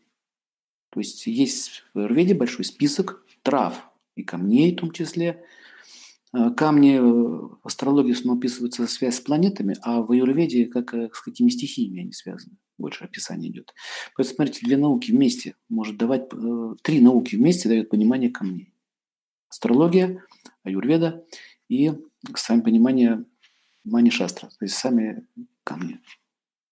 То 0.92 1.02
есть 1.02 1.28
есть 1.28 1.84
в 1.94 2.00
Аюрведе 2.00 2.34
большой 2.34 2.64
список 2.64 3.26
трав 3.44 3.92
и 4.16 4.24
камней 4.24 4.74
в 4.74 4.80
том 4.80 4.92
числе. 4.92 5.46
А, 6.32 6.52
камни 6.52 6.98
э, 6.98 7.02
в 7.02 7.60
астрологии 7.64 8.14
снова 8.14 8.38
описываются 8.38 8.86
связь 8.88 9.18
с 9.18 9.22
планетами, 9.22 9.76
а 9.82 10.02
в 10.02 10.12
Аюрведе 10.12 10.68
как 10.68 10.94
э, 10.94 11.10
с 11.12 11.22
какими 11.22 11.50
стихиями 11.50 12.02
они 12.02 12.12
связаны. 12.12 12.58
Больше 12.78 13.04
описание 13.04 13.50
идет. 13.52 13.74
Поэтому, 14.16 14.36
смотрите, 14.36 14.66
две 14.66 14.78
науки 14.78 15.12
вместе 15.12 15.56
может 15.70 15.98
давать, 15.98 16.28
э, 16.32 16.76
три 16.84 17.02
науки 17.02 17.36
вместе 17.36 17.68
дают 17.68 17.90
понимание 17.90 18.30
камней. 18.30 18.74
Астрология, 19.50 20.24
аюрведа 20.64 21.26
и, 21.68 21.94
сами 22.36 22.62
понимание 22.62 23.26
мани-шастра, 23.84 24.50
то 24.50 24.66
есть 24.66 24.76
сами 24.76 25.26
камни. 25.64 26.00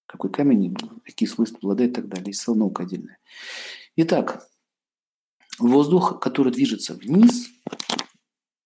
Какой 0.05 0.31
камень, 0.31 0.75
какие 1.03 1.27
свойства 1.27 1.57
обладает 1.57 1.91
и 1.91 1.95
так 1.95 2.07
далее. 2.07 2.27
Есть 2.27 2.41
целая 2.41 2.59
наука 2.59 2.83
отдельная. 2.83 3.17
Итак, 3.95 4.47
воздух, 5.57 6.19
который 6.19 6.53
движется 6.53 6.93
вниз, 6.93 7.49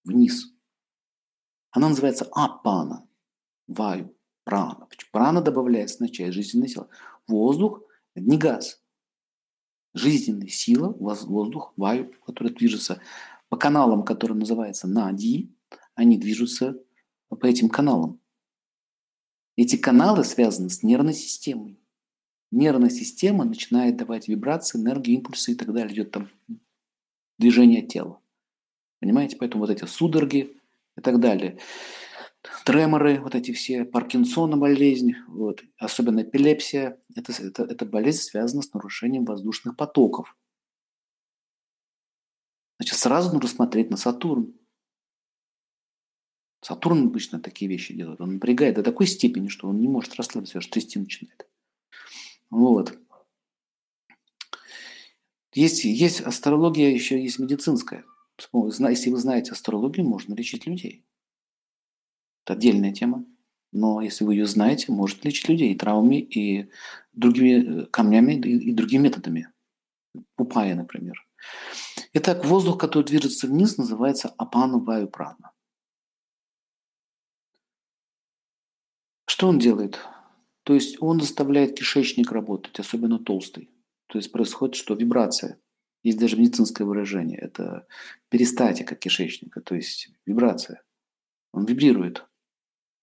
вниз, 0.04 0.52
она 1.72 1.90
называется 1.90 2.30
апана, 2.32 3.08
ваю, 3.68 4.16
прана. 4.44 4.88
Прана 5.12 5.42
добавляется 5.42 6.02
на 6.02 6.10
часть 6.10 6.34
жизненной 6.34 6.68
силы. 6.68 6.88
Воздух– 7.28 7.82
не 8.16 8.38
газ. 8.38 8.82
Жизненная 9.94 10.48
сила, 10.48 10.90
воздух, 10.90 11.74
ваю, 11.76 12.14
который 12.26 12.54
движется 12.54 13.02
по 13.50 13.58
каналам, 13.58 14.04
которые 14.04 14.38
называются 14.38 14.88
нади, 14.88 15.54
они 15.96 16.18
движутся 16.18 16.82
по 17.28 17.46
этим 17.46 17.70
каналам. 17.70 18.22
Эти 19.58 19.76
каналы 19.76 20.24
связаны 20.24 20.70
с 20.70 20.84
нервной 20.84 21.14
системой. 21.14 21.78
Нервная 22.52 22.90
система 22.90 23.44
начинает 23.44 23.98
давать 23.98 24.28
вибрации, 24.28 24.80
энергию, 24.80 25.18
импульсы 25.18 25.52
и 25.52 25.56
так 25.56 25.74
далее. 25.74 25.94
Идет 25.94 26.12
там 26.12 26.30
движение 27.38 27.82
тела. 27.82 28.22
Понимаете? 29.00 29.38
Поэтому 29.38 29.66
вот 29.66 29.70
эти 29.70 29.86
судороги 29.86 30.61
и 30.98 31.02
так 31.02 31.20
далее. 31.20 31.60
Треморы, 32.66 33.20
вот 33.22 33.36
эти 33.36 33.52
все, 33.52 33.86
Паркинсона 33.86 34.58
болезнь, 34.58 35.14
вот, 35.28 35.64
особенно 35.78 36.24
эпилепсия, 36.24 37.00
это, 37.16 37.32
это, 37.32 37.64
это 37.64 37.86
болезнь 37.86 38.22
связана 38.22 38.64
с 38.64 38.74
нарушением 38.74 39.26
воздушных 39.26 39.76
потоков. 39.78 40.36
Значит, 42.80 42.98
сразу 42.98 43.32
нужно 43.32 43.48
смотреть 43.48 43.92
на 43.92 43.98
Сатурн. 43.98 44.56
Сатурн 46.62 47.08
обычно 47.08 47.40
такие 47.40 47.70
вещи 47.70 47.94
делает. 47.94 48.22
Он 48.22 48.34
напрягает 48.34 48.76
до 48.76 48.84
такой 48.84 49.06
степени, 49.06 49.48
что 49.48 49.68
он 49.68 49.80
не 49.80 49.88
может 49.88 50.16
расслабиться, 50.16 50.58
аж 50.58 50.68
трясти 50.68 50.98
начинает. 50.98 51.48
Вот. 52.50 52.98
Есть, 55.54 55.84
есть 55.84 56.22
астрология, 56.22 56.90
еще 56.90 57.22
есть 57.22 57.38
медицинская. 57.38 58.04
Если 58.54 59.10
вы 59.10 59.18
знаете 59.18 59.52
астрологию, 59.52 60.06
можно 60.06 60.34
лечить 60.34 60.66
людей. 60.66 61.06
Это 62.44 62.54
отдельная 62.54 62.94
тема. 62.94 63.26
Но 63.72 64.02
если 64.02 64.26
вы 64.26 64.36
ее 64.36 64.46
знаете, 64.46 64.92
может 64.92 65.24
лечить 65.24 65.48
людей 65.48 65.72
и 65.72 65.78
травмами, 65.78 66.18
и 66.18 66.70
другими 67.14 67.84
э, 67.84 67.86
камнями, 67.86 68.34
и, 68.34 68.74
другими 68.74 69.04
методами. 69.04 69.48
Пупая, 70.36 70.76
например. 70.76 71.26
Итак, 72.14 72.46
воздух, 72.46 72.78
который 72.78 73.06
движется 73.06 73.48
вниз, 73.48 73.78
называется 73.78 74.28
апана 74.38 74.78
ваю 74.78 75.08
прана. 75.08 75.52
Что 79.26 79.48
он 79.48 79.60
делает? 79.60 80.00
То 80.64 80.74
есть 80.74 81.02
он 81.02 81.22
заставляет 81.22 81.78
кишечник 81.78 82.32
работать, 82.32 82.78
особенно 82.80 83.18
толстый. 83.18 83.70
То 84.08 84.18
есть 84.18 84.32
происходит 84.32 84.76
что? 84.76 84.94
Вибрация. 84.94 85.60
Есть 86.04 86.20
даже 86.20 86.38
медицинское 86.38 86.84
выражение. 86.84 87.38
Это 87.38 87.86
перистатика 88.30 88.96
кишечника, 88.96 89.62
то 89.62 89.76
есть 89.76 90.10
вибрация. 90.26 90.82
Он 91.52 91.66
вибрирует. 91.66 92.26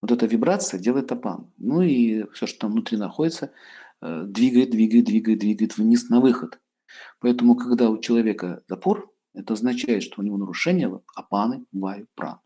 Вот 0.01 0.11
эта 0.13 0.27
вибрация 0.27 0.81
делает 0.81 1.13
апан. 1.13 1.53
Ну 1.59 1.83
и 1.83 2.25
все, 2.33 2.47
что 2.47 2.61
там 2.61 2.73
внутри 2.73 2.99
находится, 2.99 3.53
э, 4.01 4.25
двигает, 4.25 4.71
двигает, 4.71 5.05
двигает, 5.05 5.39
двигает 5.39 5.77
вниз 5.77 6.09
на 6.09 6.21
выход. 6.21 6.61
Поэтому, 7.21 7.57
когда 7.57 7.91
у 7.91 7.99
человека 7.99 8.63
запор, 8.69 9.13
это 9.35 9.55
означает, 9.55 10.03
что 10.03 10.21
у 10.21 10.25
него 10.25 10.37
нарушение 10.37 11.01
апаны, 11.15 11.65
ваю, 11.73 12.07
пран. 12.15 12.41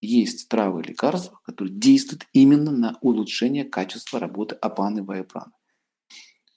Есть 0.00 0.48
травы 0.48 0.80
и 0.80 0.88
лекарства, 0.88 1.40
которые 1.44 1.74
действуют 1.74 2.26
именно 2.32 2.70
на 2.70 2.98
улучшение 3.00 3.64
качества 3.64 4.20
работы 4.20 4.54
апаны, 4.54 5.02
ваю. 5.02 5.26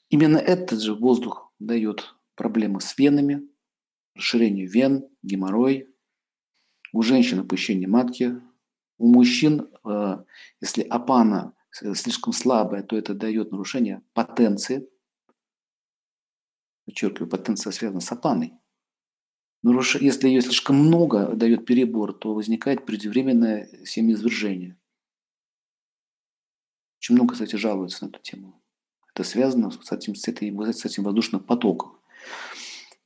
Именно 0.09 0.37
этот 0.37 0.81
же 0.81 0.93
воздух 0.93 1.51
дает 1.59 2.15
проблемы 2.35 2.81
с 2.81 2.97
венами, 2.97 3.47
расширение 4.15 4.65
вен, 4.65 5.07
геморрой, 5.21 5.87
у 6.93 7.01
женщин 7.01 7.39
опущение 7.39 7.87
матки, 7.87 8.41
у 8.97 9.07
мужчин, 9.07 9.69
э, 9.83 10.23
если 10.59 10.81
апана 10.83 11.55
слишком 11.71 12.33
слабая, 12.33 12.83
то 12.83 12.97
это 12.97 13.13
дает 13.13 13.51
нарушение 13.51 14.01
потенции, 14.13 14.89
подчеркиваю, 16.85 17.29
потенция 17.29 17.71
связана 17.71 18.01
с 18.01 18.11
апаной. 18.11 18.53
Наруш... 19.63 19.95
Если 19.95 20.27
ее 20.27 20.41
слишком 20.41 20.75
много, 20.75 21.33
дает 21.33 21.65
перебор, 21.65 22.13
то 22.13 22.33
возникает 22.33 22.85
преждевременное 22.85 23.85
семяизвержение. 23.85 24.77
Очень 26.99 27.15
много, 27.15 27.33
кстати, 27.33 27.55
жалуются 27.55 28.05
на 28.05 28.09
эту 28.09 28.19
тему. 28.19 28.61
Это 29.13 29.23
связано 29.23 29.71
с 29.71 29.91
этим, 29.91 30.15
с 30.15 30.27
этим 30.27 31.03
воздушным 31.03 31.43
потоком. 31.43 32.00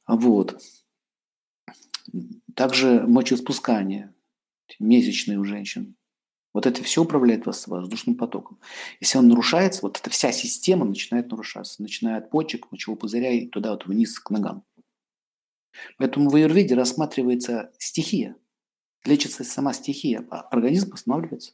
Вот. 0.08 0.62
Также 2.56 3.01
мочеиспускание 3.08 4.13
месячные 4.80 5.39
у 5.39 5.45
женщин. 5.45 5.95
Вот 6.54 6.65
это 6.65 6.82
все 6.84 7.04
управляет 7.04 7.45
вас 7.45 7.67
воздушным 7.67 8.15
потоком. 8.15 8.60
Если 9.01 9.17
он 9.17 9.28
нарушается, 9.28 9.82
вот 9.82 9.99
эта 9.99 10.10
вся 10.10 10.32
система 10.32 10.86
начинает 10.86 11.30
нарушаться, 11.30 11.82
начиная 11.82 12.17
от 12.17 12.30
почек, 12.30 12.71
мочевого 12.71 12.97
пузыря 12.97 13.30
и 13.32 13.47
туда 13.47 13.71
вот 13.71 13.86
вниз 13.86 14.17
к 14.19 14.30
ногам. 14.30 14.63
Поэтому 15.97 16.30
в 16.30 16.36
аюрведе 16.36 16.75
рассматривается 16.75 17.73
стихия, 17.78 18.38
лечится 19.04 19.43
сама 19.43 19.73
стихия, 19.73 20.25
а 20.32 20.41
организм 20.43 20.91
восстанавливается. 20.91 21.54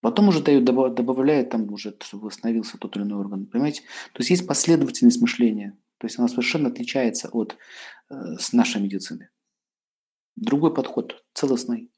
Потом 0.00 0.28
уже 0.28 0.42
дают, 0.42 0.64
добавляют 0.64 1.50
там 1.50 1.72
уже, 1.72 1.96
чтобы 2.00 2.26
восстановился 2.26 2.76
тот 2.78 2.96
или 2.96 3.04
иной 3.04 3.20
орган. 3.20 3.46
Понимаете? 3.46 3.82
То 4.12 4.20
есть 4.22 4.30
есть 4.30 4.46
последовательность 4.48 5.20
мышления. 5.20 5.78
То 6.02 6.06
есть 6.06 6.18
она 6.18 6.26
совершенно 6.26 6.68
отличается 6.68 7.28
от 7.28 7.56
э, 8.10 8.14
с 8.36 8.52
нашей 8.52 8.82
медицины. 8.82 9.30
Другой 10.34 10.74
подход, 10.74 11.24
целостный. 11.32 11.92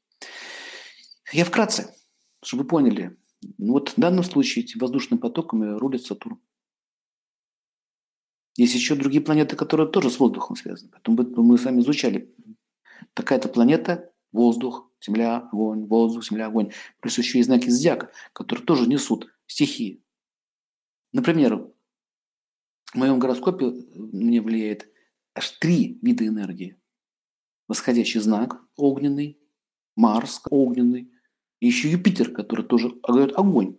Я 1.31 1.43
вкратце, 1.43 1.91
чтобы 2.43 2.61
вы 2.61 2.69
поняли. 2.69 3.17
Ну 3.57 3.73
вот 3.73 3.89
в 3.89 3.99
данном 3.99 4.23
случае 4.23 4.67
воздушным 4.75 5.17
потоками 5.17 5.75
рулит 5.75 6.05
Сатурн. 6.05 6.39
Есть 8.57 8.75
еще 8.75 8.93
другие 8.93 9.23
планеты, 9.23 9.55
которые 9.55 9.89
тоже 9.89 10.11
с 10.11 10.19
воздухом 10.19 10.55
связаны. 10.55 10.91
Поэтому 10.91 11.41
мы 11.41 11.57
с 11.57 11.65
вами 11.65 11.81
изучали. 11.81 12.31
Такая-то 13.15 13.49
планета, 13.49 14.11
воздух, 14.31 14.87
земля, 15.01 15.49
огонь, 15.51 15.87
воздух, 15.87 16.23
земля, 16.23 16.45
огонь. 16.45 16.71
Плюс 16.99 17.17
еще 17.17 17.39
и 17.39 17.43
знаки 17.43 17.69
зодиака, 17.69 18.11
которые 18.33 18.67
тоже 18.67 18.87
несут 18.87 19.33
стихии. 19.47 20.03
Например, 21.11 21.71
в 22.95 22.97
моем 22.97 23.19
гороскопе 23.19 23.73
мне 23.93 24.41
влияет 24.41 24.89
аж 25.33 25.51
три 25.59 25.99
вида 26.01 26.25
энергии. 26.25 26.79
Восходящий 27.67 28.21
знак 28.21 28.61
огненный, 28.77 29.37
Марс 29.97 30.41
огненный, 30.49 31.11
и 31.59 31.67
еще 31.67 31.91
Юпитер, 31.91 32.31
который 32.31 32.65
тоже 32.65 32.91
говорит 33.03 33.35
огонь. 33.35 33.77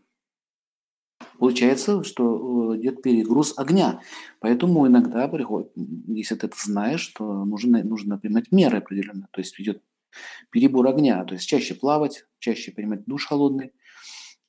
получается, 1.38 2.02
что 2.04 2.74
э, 2.74 2.78
идет 2.78 3.02
перегруз 3.02 3.58
огня. 3.58 4.00
Поэтому 4.40 4.86
иногда 4.86 5.28
приходит, 5.28 5.72
если 5.74 6.34
ты 6.34 6.46
это 6.46 6.56
знаешь, 6.58 7.06
то 7.08 7.44
нужно, 7.44 7.82
нужно 7.84 8.18
принимать 8.18 8.52
меры 8.52 8.78
определенные. 8.78 9.28
То 9.30 9.40
есть 9.40 9.58
идет 9.60 9.82
перебор 10.50 10.86
огня, 10.88 11.24
то 11.24 11.34
есть 11.34 11.46
чаще 11.46 11.74
плавать, 11.74 12.26
чаще 12.38 12.72
принимать 12.72 13.04
душ 13.06 13.26
холодный, 13.26 13.72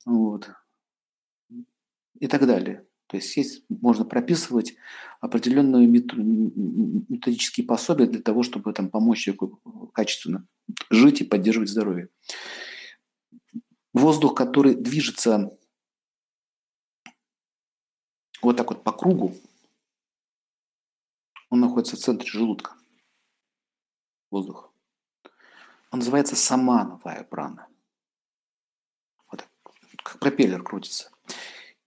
вот, 0.05 0.49
и 2.19 2.27
так 2.27 2.47
далее. 2.47 2.86
То 3.07 3.17
есть 3.17 3.35
есть, 3.37 3.63
можно 3.69 4.03
прописывать 4.03 4.75
определенные 5.21 5.87
методические 5.87 7.65
пособия 7.65 8.05
для 8.05 8.21
того, 8.21 8.43
чтобы 8.43 8.73
там, 8.73 8.89
помочь 8.89 9.19
человеку 9.19 9.89
качественно 9.93 10.45
жить 10.89 11.21
и 11.21 11.25
поддерживать 11.25 11.69
здоровье. 11.69 12.09
Воздух, 13.93 14.35
который 14.35 14.75
движется 14.75 15.57
вот 18.41 18.57
так 18.57 18.69
вот 18.69 18.83
по 18.83 18.91
кругу, 18.91 19.35
он 21.49 21.61
находится 21.61 21.95
в 21.95 21.99
центре 21.99 22.29
желудка. 22.29 22.73
Воздух. 24.29 24.73
Он 25.91 25.99
называется 25.99 26.35
самановая 26.35 27.23
прана. 27.23 27.67
Вот 29.31 29.47
как 30.03 30.19
пропеллер 30.19 30.61
крутится. 30.61 31.09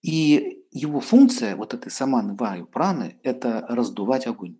И 0.02 0.64
его 0.70 1.00
функция, 1.00 1.56
вот 1.56 1.74
этой 1.74 1.90
саманы 1.90 2.34
ваю 2.34 2.66
праны, 2.66 3.18
это 3.22 3.66
раздувать 3.68 4.26
огонь. 4.26 4.58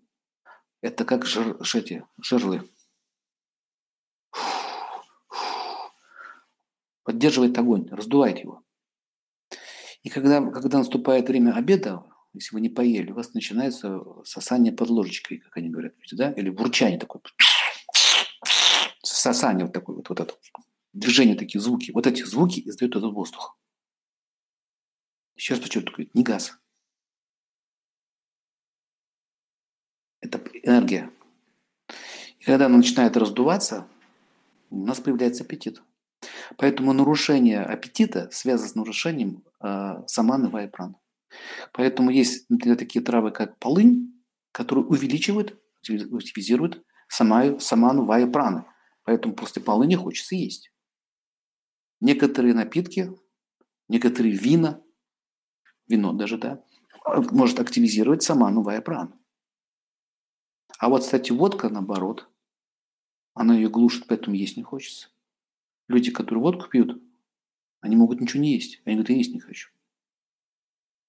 Это 0.81 1.05
как 1.05 1.25
жир, 1.25 1.57
эти 1.63 2.03
жерлы. 2.21 2.69
Поддерживает 7.03 7.57
огонь, 7.57 7.87
раздувает 7.89 8.39
его. 8.39 8.63
И 10.03 10.09
когда, 10.09 10.41
когда 10.41 10.79
наступает 10.79 11.27
время 11.27 11.53
обеда, 11.53 12.03
если 12.33 12.55
вы 12.55 12.61
не 12.61 12.69
поели, 12.69 13.11
у 13.11 13.15
вас 13.15 13.33
начинается 13.33 14.01
сосание 14.23 14.71
под 14.71 14.89
ложечкой, 14.89 15.39
как 15.39 15.57
они 15.57 15.69
говорят, 15.69 15.93
да? 16.13 16.31
или 16.31 16.49
бурчание 16.49 16.99
такое. 16.99 17.21
Сосание 19.03 19.65
вот 19.65 19.73
такое 19.73 19.97
вот, 19.97 20.09
вот 20.09 20.19
это. 20.19 20.33
Движение, 20.93 21.35
такие 21.35 21.61
звуки. 21.61 21.91
Вот 21.91 22.07
эти 22.07 22.23
звуки 22.23 22.61
издают 22.65 22.95
этот 22.95 23.13
воздух. 23.13 23.57
Еще 25.41 25.55
раз 25.55 25.63
подчеркиваю, 25.63 26.07
не 26.13 26.21
газ. 26.21 26.55
Это 30.19 30.39
энергия. 30.61 31.11
И 32.37 32.43
когда 32.45 32.67
она 32.67 32.77
начинает 32.77 33.17
раздуваться, 33.17 33.87
у 34.69 34.85
нас 34.85 34.99
появляется 34.99 35.43
аппетит. 35.43 35.81
Поэтому 36.57 36.93
нарушение 36.93 37.63
аппетита 37.63 38.29
связано 38.29 38.69
с 38.69 38.75
нарушением 38.75 39.43
э, 39.63 40.03
саманы 40.05 40.49
вайпраны. 40.49 40.93
Поэтому 41.73 42.11
есть 42.11 42.47
например, 42.47 42.77
такие 42.77 43.03
травы, 43.03 43.31
как 43.31 43.57
полынь, 43.57 44.13
которые 44.51 44.85
увеличивают, 44.85 45.59
активизируют 45.79 46.85
самаю, 47.07 47.59
саману 47.59 48.05
вайпраны. 48.05 48.65
Поэтому 49.05 49.33
после 49.33 49.63
полыни 49.63 49.95
хочется 49.95 50.35
есть. 50.35 50.71
Некоторые 51.99 52.53
напитки, 52.53 53.11
некоторые 53.87 54.35
вина, 54.35 54.83
вино 55.87 56.13
даже, 56.13 56.37
да, 56.37 56.63
может 57.31 57.59
активизировать 57.59 58.23
саману 58.23 58.61
вайпрану. 58.61 59.19
А 60.77 60.89
вот, 60.89 61.01
кстати, 61.01 61.31
водка, 61.31 61.69
наоборот, 61.69 62.29
она 63.33 63.55
ее 63.55 63.69
глушит, 63.69 64.05
поэтому 64.07 64.35
есть 64.35 64.57
не 64.57 64.63
хочется. 64.63 65.09
Люди, 65.87 66.11
которые 66.11 66.41
водку 66.41 66.69
пьют, 66.69 67.01
они 67.81 67.95
могут 67.95 68.21
ничего 68.21 68.41
не 68.41 68.53
есть. 68.53 68.81
Они 68.85 68.95
говорят, 68.95 69.09
я 69.09 69.17
есть 69.17 69.33
не 69.33 69.39
хочу. 69.39 69.69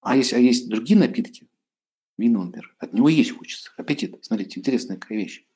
А 0.01 0.17
есть, 0.17 0.33
а 0.33 0.39
есть 0.39 0.69
другие 0.69 0.99
напитки, 0.99 1.49
вино, 2.19 2.45
например, 2.45 2.75
от 2.79 2.93
него 2.93 3.09
есть 3.09 3.37
хочется. 3.37 3.73
Аппетит. 3.77 4.25
Смотрите, 4.25 4.59
интересная 4.59 4.97
какая 4.97 5.19
вещь. 5.19 5.47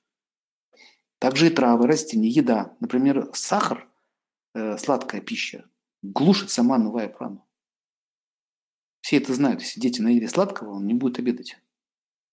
Также 1.18 1.46
и 1.46 1.50
травы, 1.50 1.87
растения, 1.87 2.29
еда. 2.29 2.76
Например, 2.81 3.31
сахар, 3.33 3.88
э, 4.55 4.76
сладкая 4.79 5.20
пища, 5.20 5.68
глушит 6.02 6.50
сама 6.50 6.79
новая 6.79 7.09
прану. 7.09 7.45
Все 9.07 9.19
это 9.19 9.33
знают. 9.35 9.61
Если 9.62 9.79
дети 9.79 10.01
наели 10.01 10.27
сладкого, 10.27 10.73
он 10.73 10.85
не 10.88 10.92
будет 10.92 11.21
обедать. 11.21 11.57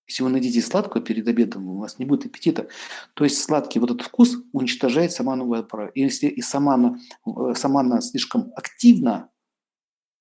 Если 0.07 0.23
вы 0.23 0.29
найдете 0.29 0.59
сладкого 0.59 1.03
перед 1.03 1.27
обедом, 1.27 1.69
у 1.69 1.77
вас 1.77 1.99
не 1.99 2.05
будет 2.05 2.25
аппетита. 2.25 2.67
То 3.13 3.25
есть 3.25 3.43
сладкий 3.43 3.77
вот 3.77 3.91
этот 3.91 4.07
вкус 4.07 4.37
уничтожает 4.53 5.11
самановую 5.11 5.63
пора. 5.65 5.89
И 5.89 6.01
если 6.01 6.25
и 6.25 6.41
самана, 6.41 6.99
э, 7.27 7.53
самана 7.55 8.01
слишком 8.01 8.51
активна, 8.55 9.29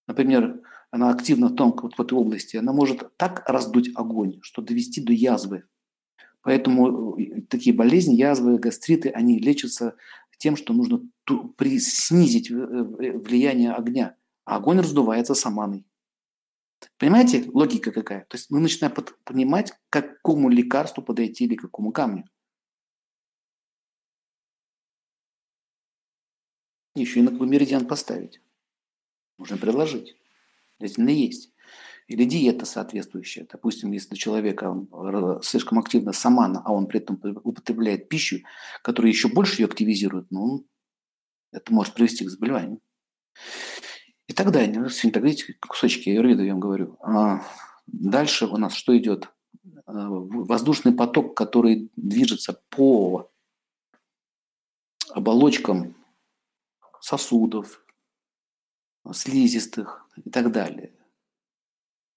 например, 0.07 0.61
она 0.91 1.09
активна 1.09 1.49
в, 1.49 1.55
том, 1.55 1.75
вот 1.83 1.95
в 1.95 2.03
этой 2.03 2.19
области, 2.19 2.59
она 2.59 2.75
может 2.75 3.17
так 3.17 3.49
раздуть 3.49 3.91
огонь, 3.95 4.39
что 4.43 4.61
довести 4.61 5.01
до 5.01 5.15
язвы. 5.15 5.65
Поэтому 6.43 7.19
э, 7.19 7.41
такие 7.49 7.75
болезни, 7.75 8.15
язвы, 8.15 8.59
гастриты, 8.59 9.09
они 9.09 9.39
лечатся 9.39 9.95
тем, 10.37 10.57
что 10.57 10.75
нужно 10.75 11.01
снизить 11.79 12.51
э, 12.51 12.55
влияние 12.55 13.73
огня. 13.73 14.17
А 14.45 14.57
огонь 14.57 14.81
раздувается 14.81 15.33
саманой. 15.35 15.87
Понимаете, 16.99 17.49
логика 17.53 17.93
какая? 17.93 18.25
То 18.27 18.37
есть 18.37 18.51
мы 18.51 18.61
начинаем 18.61 18.95
понимать, 19.25 19.73
к 19.73 19.79
какому 19.91 20.49
лекарству 20.49 21.03
подойти 21.03 21.45
или 21.45 21.57
к 21.57 21.63
какому 21.63 21.93
камню. 21.93 22.25
Еще 26.95 27.21
и 27.21 27.23
на 27.23 27.31
какой 27.31 27.49
меридиан 27.49 27.87
поставить. 27.87 28.41
Можно 29.39 29.57
предложить. 29.57 30.17
Действительно 30.79 31.11
есть. 31.11 31.53
Или 32.09 32.25
диета 32.25 32.67
соответствующая. 32.67 33.47
Допустим, 33.51 33.93
если 33.93 34.15
человека 34.15 34.77
слишком 35.43 35.79
активно 35.79 36.13
самана, 36.13 36.61
а 36.65 36.73
он 36.73 36.87
при 36.87 37.01
этом 37.01 37.19
употребляет 37.45 38.09
пищу, 38.09 38.41
которая 38.83 39.11
еще 39.11 39.29
больше 39.29 39.63
ее 39.63 39.67
активизирует, 39.67 40.31
ну, 40.31 40.67
это 41.53 41.73
может 41.73 41.95
привести 41.95 42.25
к 42.25 42.31
заболеванию. 42.31 42.81
И 44.33 44.35
далее. 44.51 44.81
Ну, 44.81 44.89
так 44.89 45.23
видите, 45.25 45.53
кусочки 45.61 46.09
аюрведы 46.09 46.47
я 46.47 46.53
вам 46.53 46.61
говорю. 46.61 46.97
А 47.03 47.43
дальше 47.87 48.47
у 48.47 48.57
нас 48.57 48.73
что 48.73 48.97
идет? 48.97 49.29
А, 49.85 50.09
воздушный 50.09 50.95
поток, 50.95 51.37
который 51.37 51.91
движется 51.97 52.59
по 52.71 53.31
оболочкам 55.11 55.95
сосудов, 56.99 57.85
слизистых 59.13 60.09
и 60.25 60.31
так 60.31 60.51
далее. 60.51 60.95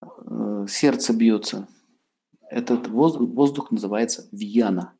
Э, 0.01 0.67
сердце 0.69 1.11
бьется. 1.11 1.67
Этот 2.49 2.87
воздух, 2.87 3.29
воздух 3.29 3.71
называется 3.71 4.29
вьяна. 4.31 4.93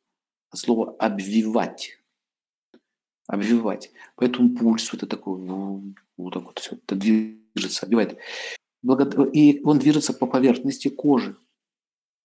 Слово 0.54 0.94
«обвивать» 0.98 1.98
обвивать. 3.26 3.90
Поэтому 4.14 4.56
пульс 4.56 4.92
вот 4.92 5.02
это 5.02 5.16
такой, 5.16 5.38
вот 6.16 6.34
так 6.34 6.44
вот 6.44 6.58
все 6.58 6.76
это 6.76 6.94
движется, 6.94 7.86
обвивает. 7.86 8.18
И 9.32 9.60
он 9.64 9.78
движется 9.78 10.12
по 10.12 10.26
поверхности 10.26 10.88
кожи. 10.88 11.36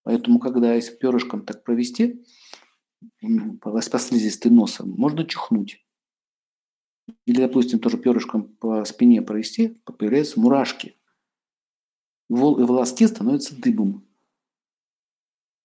Поэтому, 0.04 0.40
когда 0.40 0.74
если 0.74 0.96
перышком 0.96 1.46
так 1.46 1.64
провести, 1.64 2.24
по 3.62 3.82
слизистой 3.82 4.52
носа, 4.52 4.86
можно 4.86 5.26
чихнуть. 5.26 5.86
Или, 7.26 7.42
допустим, 7.42 7.80
тоже 7.80 7.98
перышком 7.98 8.44
по 8.44 8.86
спине 8.86 9.22
провести, 9.22 9.82
появляются 9.86 10.40
мурашки. 10.40 10.98
И 12.30 12.34
волоски 12.34 13.08
становятся 13.08 13.56
дыбом 13.60 14.08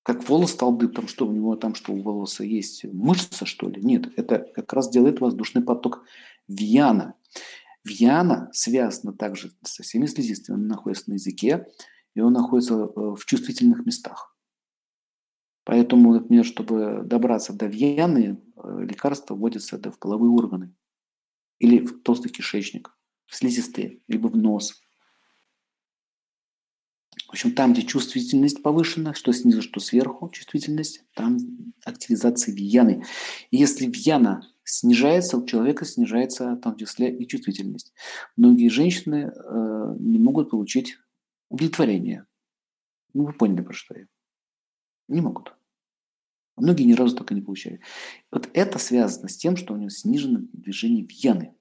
как 0.07 0.29
волос 0.29 0.53
стал 0.53 0.77
дыб, 0.77 0.95
там 0.95 1.09
что 1.09 1.27
у 1.27 1.33
него 1.33 1.57
там, 1.57 1.75
что 1.75 1.93
у 1.93 2.01
волоса 2.01 2.45
есть 2.45 2.85
мышца, 2.85 3.45
что 3.45 3.69
ли? 3.69 3.83
Нет, 3.83 4.17
это 4.17 4.39
как 4.55 4.73
раз 4.73 4.89
делает 4.89 5.21
воздушный 5.21 5.65
поток 5.65 6.05
Вьяна. 6.47 7.15
Вьяна 7.83 8.49
связана 8.53 9.13
также 9.13 9.51
со 9.65 9.83
всеми 9.83 10.07
слизистыми, 10.07 10.59
он 10.59 10.69
находится 10.69 11.11
на 11.11 11.15
языке, 11.15 11.67
и 12.15 12.21
он 12.21 12.35
находится 12.35 12.75
э, 12.75 12.87
в 12.95 13.25
чувствительных 13.27 13.85
местах. 13.85 14.37
Поэтому, 15.65 16.15
например, 16.15 16.45
чтобы 16.45 17.03
добраться 17.05 17.53
до 17.53 17.67
Вьяны, 17.67 18.41
э, 18.55 18.85
лекарства 18.85 19.35
вводятся 19.35 19.77
в 19.77 19.99
половые 19.99 20.31
органы 20.31 20.73
или 21.59 21.85
в 21.85 22.03
толстый 22.03 22.29
кишечник, 22.29 22.97
в 23.27 23.35
слизистые, 23.35 24.03
либо 24.07 24.29
в 24.29 24.37
нос– 24.37 24.81
общем, 27.37 27.53
там, 27.53 27.75
где 27.75 27.83
чувствительность 27.83 28.63
повышена, 28.63 29.13
что 29.13 29.33
снизу, 29.33 29.61
что 29.61 29.79
сверху 29.79 30.31
чувствительность, 30.31 31.05
там 31.15 31.37
активизация 31.85 32.55
вьяны. 32.55 33.05
И 33.51 33.59
если 33.59 33.87
вьяна 33.87 34.49
снижается, 34.65 35.37
у 35.37 35.45
человека 35.45 35.85
снижается 35.85 36.53
в 36.53 36.61
том 36.61 36.77
числе 36.77 37.15
и 37.15 37.27
чувствительность. 37.27 37.93
Многие 38.37 38.69
женщины 38.69 39.33
э, 39.35 39.97
не 39.99 40.19
могут 40.19 40.49
получить 40.49 40.97
удовлетворение. 41.51 42.25
Ну, 43.13 43.27
вы 43.27 43.35
поняли, 43.35 43.61
про 43.61 43.75
что 43.75 43.99
я. 43.99 44.07
Не 45.09 45.21
могут. 45.21 45.55
Многие 46.57 46.85
ни 46.85 46.95
разу 46.95 47.17
так 47.17 47.33
и 47.33 47.35
не 47.35 47.43
получали. 47.43 47.81
Вот 48.31 48.49
это 48.55 48.79
связано 48.79 49.29
с 49.29 49.37
тем, 49.37 49.59
что 49.59 49.75
у 49.75 49.77
него 49.77 49.91
снижено 49.91 50.41
движение 50.55 51.05
вьяны. 51.05 51.55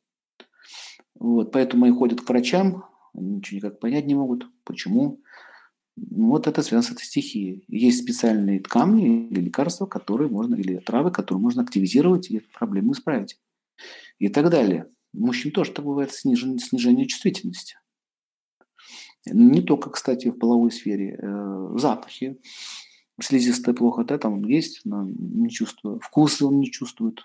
Вот, 1.16 1.52
поэтому 1.52 1.84
они 1.84 1.94
ходят 1.94 2.22
к 2.22 2.30
врачам, 2.30 2.86
Они 3.14 3.36
ничего 3.36 3.58
никак 3.58 3.80
понять 3.82 4.06
не 4.06 4.16
могут. 4.16 4.50
Почему? 4.64 5.20
Вот 5.98 6.48
это 6.48 6.62
связано 6.62 6.84
с 6.84 6.98
этой 6.98 7.06
стихией. 7.06 7.64
Есть 7.68 8.04
специальные 8.04 8.60
ткани 8.60 9.28
или 9.28 9.40
лекарства, 9.40 9.86
которые 9.86 10.30
можно, 10.30 10.56
или 10.56 10.78
травы, 10.78 11.12
которые 11.12 11.42
можно 11.42 11.64
активизировать 11.64 12.30
и 12.30 12.40
проблему 12.40 12.94
исправить. 12.94 13.40
И 14.20 14.30
так 14.30 14.50
далее. 14.50 14.88
У 15.14 15.26
мужчин 15.26 15.52
тоже 15.52 15.72
так 15.72 15.86
бывает 15.86 16.12
снижение, 16.12 16.60
снижение 16.60 17.08
чувствительности. 17.08 17.78
Не 19.26 19.62
только, 19.62 19.90
кстати, 19.90 20.30
в 20.30 20.38
половой 20.38 20.72
сфере. 20.72 21.18
Э, 21.22 21.78
запахи. 21.78 22.40
Слизистая 23.22 23.74
плохо, 23.74 24.04
да, 24.04 24.18
там 24.18 24.44
есть, 24.44 24.82
но 24.84 25.08
не 25.08 25.50
чувствую. 25.50 26.00
Вкусы 26.02 26.46
он 26.46 26.60
не 26.60 26.70
чувствует. 26.70 27.22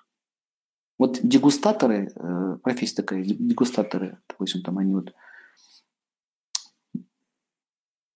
Вот 0.99 1.19
дегустаторы, 1.23 2.13
э, 2.15 2.59
профессия 2.63 2.97
такая, 2.97 3.25
дегустаторы, 3.25 4.19
допустим, 4.29 4.63
там 4.63 4.79
они 4.79 4.95
вот 4.95 5.13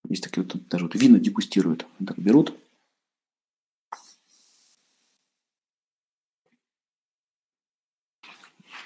есть 0.09 0.23
такие 0.23 0.45
вот 0.45 0.69
даже 0.69 0.85
вот 0.85 0.95
вина 0.95 1.19
дегустируют. 1.19 1.87
Так 2.07 2.19
берут. 2.19 2.55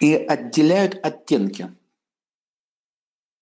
И 0.01 0.15
отделяют 0.15 0.95
оттенки. 1.05 1.75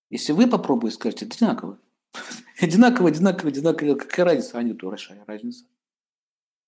Если 0.09 0.31
вы 0.31 0.47
попробуете, 0.47 0.95
скажете, 0.95 1.25
одинаково. 1.25 1.79
одинаково, 2.59 3.09
одинаково, 3.09 3.49
одинаково. 3.49 3.95
Какая 3.95 4.25
разница? 4.25 4.57
А 4.57 4.63
нет, 4.63 4.77
большая 4.77 5.23
разница. 5.25 5.65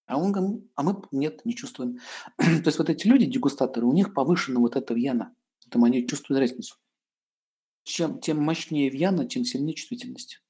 А 0.06 0.18
он 0.18 0.32
говорит, 0.32 0.64
а 0.76 0.84
мы 0.84 1.02
нет, 1.12 1.44
не 1.46 1.56
чувствуем. 1.56 2.00
То 2.38 2.66
есть 2.66 2.78
вот 2.78 2.90
эти 2.90 3.08
люди, 3.08 3.26
дегустаторы, 3.26 3.86
у 3.86 3.94
них 3.94 4.14
повышена 4.14 4.60
вот 4.60 4.76
эта 4.76 4.94
вьяна. 4.94 5.36
Поэтому 5.64 5.86
они 5.86 6.08
чувствуют 6.08 6.40
разницу. 6.40 6.76
Чем, 7.84 8.20
тем 8.20 8.44
мощнее 8.44 8.90
вьяна, 8.90 9.28
тем 9.28 9.46
сильнее 9.46 9.76
чувствительность. 9.76 10.42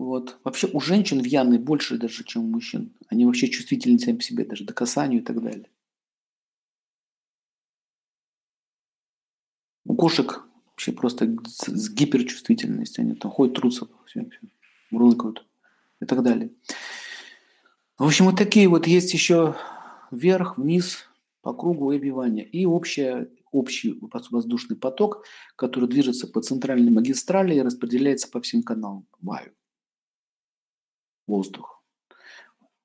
Вот. 0.00 0.40
Вообще 0.44 0.66
у 0.72 0.80
женщин 0.80 1.20
вьяны 1.20 1.58
больше 1.58 1.98
даже, 1.98 2.24
чем 2.24 2.44
у 2.44 2.48
мужчин. 2.48 2.94
Они 3.08 3.26
вообще 3.26 3.48
чувствительны 3.48 3.98
сами 3.98 4.16
по 4.16 4.22
себе, 4.22 4.46
даже 4.46 4.64
до 4.64 4.72
касанию 4.72 5.20
и 5.20 5.22
так 5.22 5.42
далее. 5.42 5.68
У 9.84 9.94
кошек 9.94 10.42
вообще 10.68 10.92
просто 10.92 11.26
с 11.44 11.90
гиперчувствительностью. 11.90 13.02
Они 13.02 13.14
там 13.14 13.30
ходят, 13.30 13.56
трутся, 13.56 13.88
все, 14.06 14.24
все, 14.24 14.40
мурлыкают 14.90 15.46
и 16.00 16.06
так 16.06 16.22
далее. 16.22 16.50
В 17.98 18.06
общем, 18.06 18.24
вот 18.24 18.38
такие 18.38 18.68
вот 18.68 18.86
есть 18.86 19.12
еще 19.12 19.54
вверх, 20.10 20.56
вниз, 20.56 21.10
по 21.42 21.52
кругу 21.52 21.84
выбивания. 21.84 22.44
И 22.44 22.64
общая, 22.64 23.28
общий 23.52 24.00
воздушный 24.00 24.78
поток, 24.78 25.26
который 25.56 25.90
движется 25.90 26.26
по 26.26 26.40
центральной 26.40 26.90
магистрали 26.90 27.56
и 27.56 27.60
распределяется 27.60 28.30
по 28.30 28.40
всем 28.40 28.62
каналам 28.62 29.06
Ваю 29.20 29.52
воздух. 31.30 31.82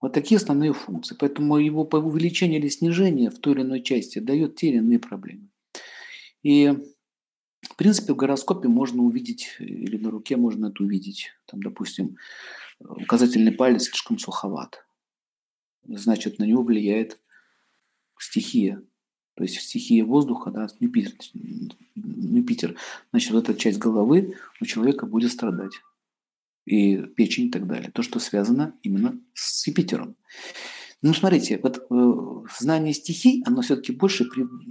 Вот 0.02 0.14
такие 0.14 0.38
основные 0.38 0.74
функции. 0.74 1.16
Поэтому 1.20 1.58
его 1.58 1.84
увеличение 1.84 2.60
или 2.60 2.70
снижение 2.70 3.30
в 3.30 3.40
той 3.40 3.54
или 3.54 3.62
иной 3.62 3.82
части 3.82 4.20
дает 4.20 4.56
те 4.56 4.68
или 4.68 4.78
иные 4.78 5.00
проблемы. 5.00 5.50
И 6.44 6.74
в 7.62 7.76
принципе, 7.76 8.14
в 8.14 8.16
гороскопе 8.16 8.68
можно 8.68 9.02
увидеть, 9.04 9.56
или 9.60 9.98
на 9.98 10.12
руке 10.12 10.38
можно 10.38 10.68
это 10.68 10.84
увидеть. 10.84 11.32
Там, 11.46 11.62
допустим, 11.62 12.18
указательный 12.80 13.52
палец 13.52 13.86
слишком 13.86 14.20
суховат. 14.20 14.86
Значит, 15.88 16.40
на 16.40 16.44
него 16.46 16.64
влияет 16.64 17.20
стихия. 18.20 18.82
То 19.34 19.44
есть 19.44 19.60
стихия 19.60 20.06
воздуха, 20.06 20.52
да, 20.52 20.68
Юпитер, 20.80 21.14
Юпитер. 21.96 22.78
Значит, 23.12 23.32
вот 23.32 23.50
эта 23.50 23.60
часть 23.60 23.80
головы 23.80 24.36
у 24.62 24.66
человека 24.66 25.06
будет 25.06 25.32
страдать 25.32 25.74
и 26.66 26.98
печень 26.98 27.48
и 27.48 27.52
так 27.52 27.68
далее. 27.68 27.92
То, 27.92 28.02
что 28.02 28.20
связано 28.20 28.78
именно 28.82 29.20
с 29.34 29.66
Юпитером. 29.68 30.18
Ну, 31.02 31.14
смотрите, 31.14 31.60
вот 31.62 31.86
э, 31.90 32.48
знание 32.60 32.94
стихий, 32.94 33.44
оно 33.46 33.62
все-таки 33.62 33.92
больше 33.92 34.26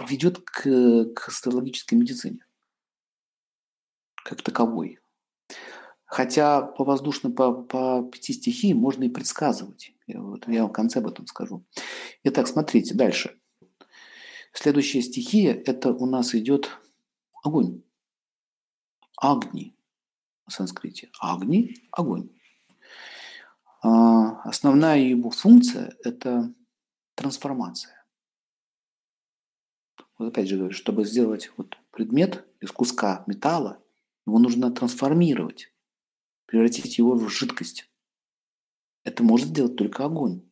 ведет 0.09 0.41
к, 0.41 1.13
к 1.15 1.29
астрологической 1.29 1.97
медицине, 1.97 2.45
как 4.25 4.43
таковой. 4.43 4.99
Хотя 6.05 6.63
по 6.63 6.85
воздушным, 6.85 7.35
по, 7.35 7.53
по 7.53 8.03
пяти 8.03 8.33
стихиям 8.33 8.79
можно 8.79 9.05
и 9.05 9.09
предсказывать. 9.09 9.93
Я, 10.07 10.21
вот, 10.21 10.49
я 10.49 10.67
в 10.67 10.73
конце 10.73 10.99
об 10.99 11.07
этом 11.07 11.27
скажу. 11.27 11.65
Итак, 12.25 12.49
смотрите, 12.49 12.95
дальше. 12.95 13.39
Следующая 14.53 15.03
стихия– 15.03 15.55
это 15.67 15.93
у 15.93 16.07
нас 16.07 16.35
идет 16.35 16.71
огонь. 17.43 17.83
Агни 19.17 19.75
в 20.47 20.53
санскрите. 20.53 21.11
Агни– 21.21 21.77
огонь. 21.91 22.31
А, 23.83 24.43
основная 24.43 24.99
его 24.99 25.31
функция– 25.31 25.97
это 26.05 26.53
трансформация. 27.15 28.07
Вот 30.19 30.29
опять 30.29 30.49
же 30.49 30.57
говорю, 30.57 30.75
чтобы 30.75 31.05
сделать 31.05 31.51
вот 31.57 31.77
предмет 31.91 32.47
из 32.61 32.71
куска 32.71 33.25
металла, 33.27 33.83
его 34.27 34.39
нужно 34.39 34.71
трансформировать, 34.71 35.73
превратить 36.47 36.99
его 36.99 37.15
в 37.15 37.29
жидкость. 37.29 37.91
Это 39.03 39.23
может 39.23 39.49
сделать 39.49 39.77
только 39.77 40.05
огонь. 40.05 40.49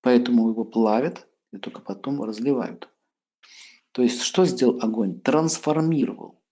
Поэтому 0.00 0.48
его 0.48 0.64
плавят 0.64 1.28
и 1.52 1.58
только 1.58 1.80
потом 1.80 2.22
разливают. 2.22 2.88
То 3.92 4.02
есть 4.02 4.22
что 4.22 4.44
сделал 4.44 4.80
огонь? 4.82 5.20
Трансформировал. 5.20 6.42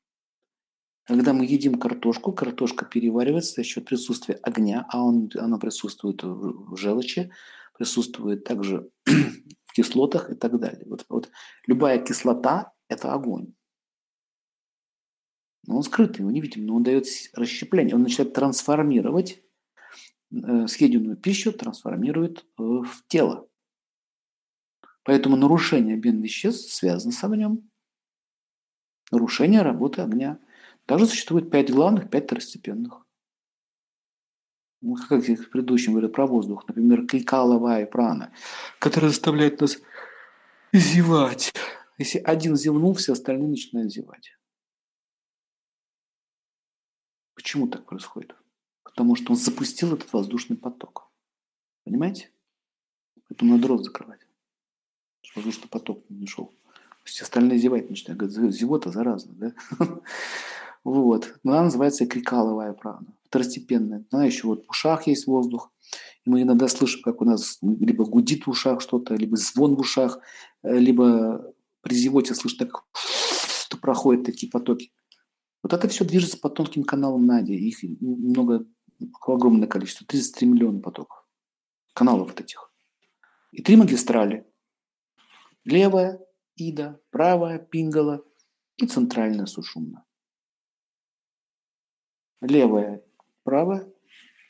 Когда 1.05 1.33
мы 1.33 1.45
едим 1.45 1.81
картошку, 1.81 2.33
картошка 2.33 2.85
переваривается 2.85 3.55
за 3.55 3.65
счет 3.65 3.85
присутствия 3.85 4.37
огня, 4.37 4.87
а 4.88 5.03
он, 5.03 5.31
она 5.35 5.59
присутствует 5.59 6.23
в 6.23 6.77
желчи, 6.77 7.33
присутствует 7.77 8.45
также 8.45 8.88
в 9.65 9.73
кислотах 9.73 10.31
и 10.31 10.35
так 10.35 10.61
далее. 10.61 10.85
Вот, 10.87 11.05
вот 11.09 11.31
любая 11.67 11.99
кислота– 11.99 12.73
это 12.88 13.12
огонь. 13.12 13.53
Но 15.67 15.77
он 15.77 15.83
скрытый, 15.83 16.21
его 16.21 16.31
не 16.31 16.41
видим, 16.41 16.67
но 16.67 16.77
он 16.77 16.85
дает 16.85 17.07
расщепление, 17.35 17.97
он 17.97 18.03
начинает 18.03 18.33
трансформировать 18.33 19.43
э, 20.33 20.67
съеденную 20.69 21.17
пищу, 21.17 21.53
трансформирует 21.53 22.47
э, 22.59 22.62
в 22.62 23.05
тело. 23.09 23.49
Поэтому 25.05 25.35
нарушение 25.37 25.97
обмен 25.97 26.21
веществ 26.21 26.73
связано 26.73 27.12
с 27.12 27.25
огнем. 27.25 27.69
Нарушение 29.11 29.62
работы 29.62 30.01
огня– 30.01 30.38
также 30.87 31.07
существует 31.07 31.51
пять 31.51 31.71
главных, 31.71 32.11
пять 32.11 32.25
второстепенных. 32.25 33.07
Ну, 34.81 34.97
как 34.97 35.23
в 35.23 35.51
предыдущем 35.51 35.92
говорили 35.92 36.11
про 36.11 36.27
воздух, 36.27 36.66
например, 36.66 37.07
кликаловая 37.07 37.87
прана, 37.87 38.33
которая 38.81 39.11
заставляет 39.11 39.61
нас 39.61 39.79
зевать. 40.73 41.53
Если 41.99 42.18
один 42.18 42.57
зевнул, 42.57 42.95
все 42.95 43.12
остальные 43.12 43.49
начинают 43.49 43.92
зевать. 43.92 44.37
Почему 47.35 47.68
так 47.68 47.87
происходит? 47.87 48.35
Потому 48.83 49.14
что 49.14 49.33
он 49.33 49.37
запустил 49.37 49.95
этот 49.95 50.12
воздушный 50.12 50.57
поток. 50.57 51.11
Понимаете? 51.85 52.31
Поэтому 53.29 53.55
надо 53.55 53.68
рот 53.68 53.85
закрывать. 53.85 54.21
Чтобы 55.23 55.47
воздушный 55.47 55.68
поток 55.68 56.05
не 56.09 56.27
шел. 56.27 56.53
Все 57.05 57.23
остальные 57.23 57.59
зевать 57.59 57.88
начинают. 57.88 58.21
Говорят, 58.21 58.55
зевота 58.55 58.90
заразна, 58.90 59.33
да? 59.35 59.55
Вот. 60.85 61.35
Она 61.45 61.62
называется 61.62 62.07
крикаловая 62.07 62.73
прана, 62.73 63.07
второстепенная. 63.25 64.05
Она 64.11 64.25
еще 64.25 64.49
вот 64.49 64.66
в 64.66 64.71
ушах 64.71 65.07
есть 65.07 65.27
воздух. 65.27 65.73
И 66.25 66.31
мы 66.31 66.42
иногда 66.42 66.68
слышим, 66.68 67.03
как 67.03 67.21
у 67.21 67.25
нас 67.25 67.59
либо 67.62 68.05
гудит 68.05 68.47
в 68.47 68.51
ушах 68.51 68.81
что-то, 68.81 69.14
либо 69.14 69.37
звон 69.37 69.77
в 69.77 69.81
ушах, 69.81 70.18
э, 70.62 70.79
либо 70.79 71.53
при 71.83 71.95
зевоте 71.95 72.35
слышно, 72.35 72.66
как 72.66 72.85
что 72.95 73.77
проходят 73.77 74.25
такие 74.25 74.51
потоки. 74.51 74.92
Вот 75.62 75.73
это 75.73 75.88
все 75.88 76.05
движется 76.05 76.38
по 76.38 76.51
тонким 76.51 76.83
каналам 76.83 77.27
Нади. 77.27 77.55
Их 77.55 77.79
много, 78.01 78.66
огромное 79.21 79.68
количество, 79.68 80.07
33 80.07 80.49
миллиона 80.49 80.81
потоков. 80.81 81.25
Каналов 81.95 82.29
вот 82.29 82.40
этих. 82.40 82.73
И 83.53 83.62
три 83.62 83.77
магистрали. 83.77 84.47
Левая, 85.64 86.21
Ида, 86.57 87.01
правая, 87.11 87.59
Пингала 87.59 88.25
и 88.77 88.87
центральная 88.87 89.47
Сушумна 89.47 90.05
левая, 92.42 93.02
правая, 93.44 93.87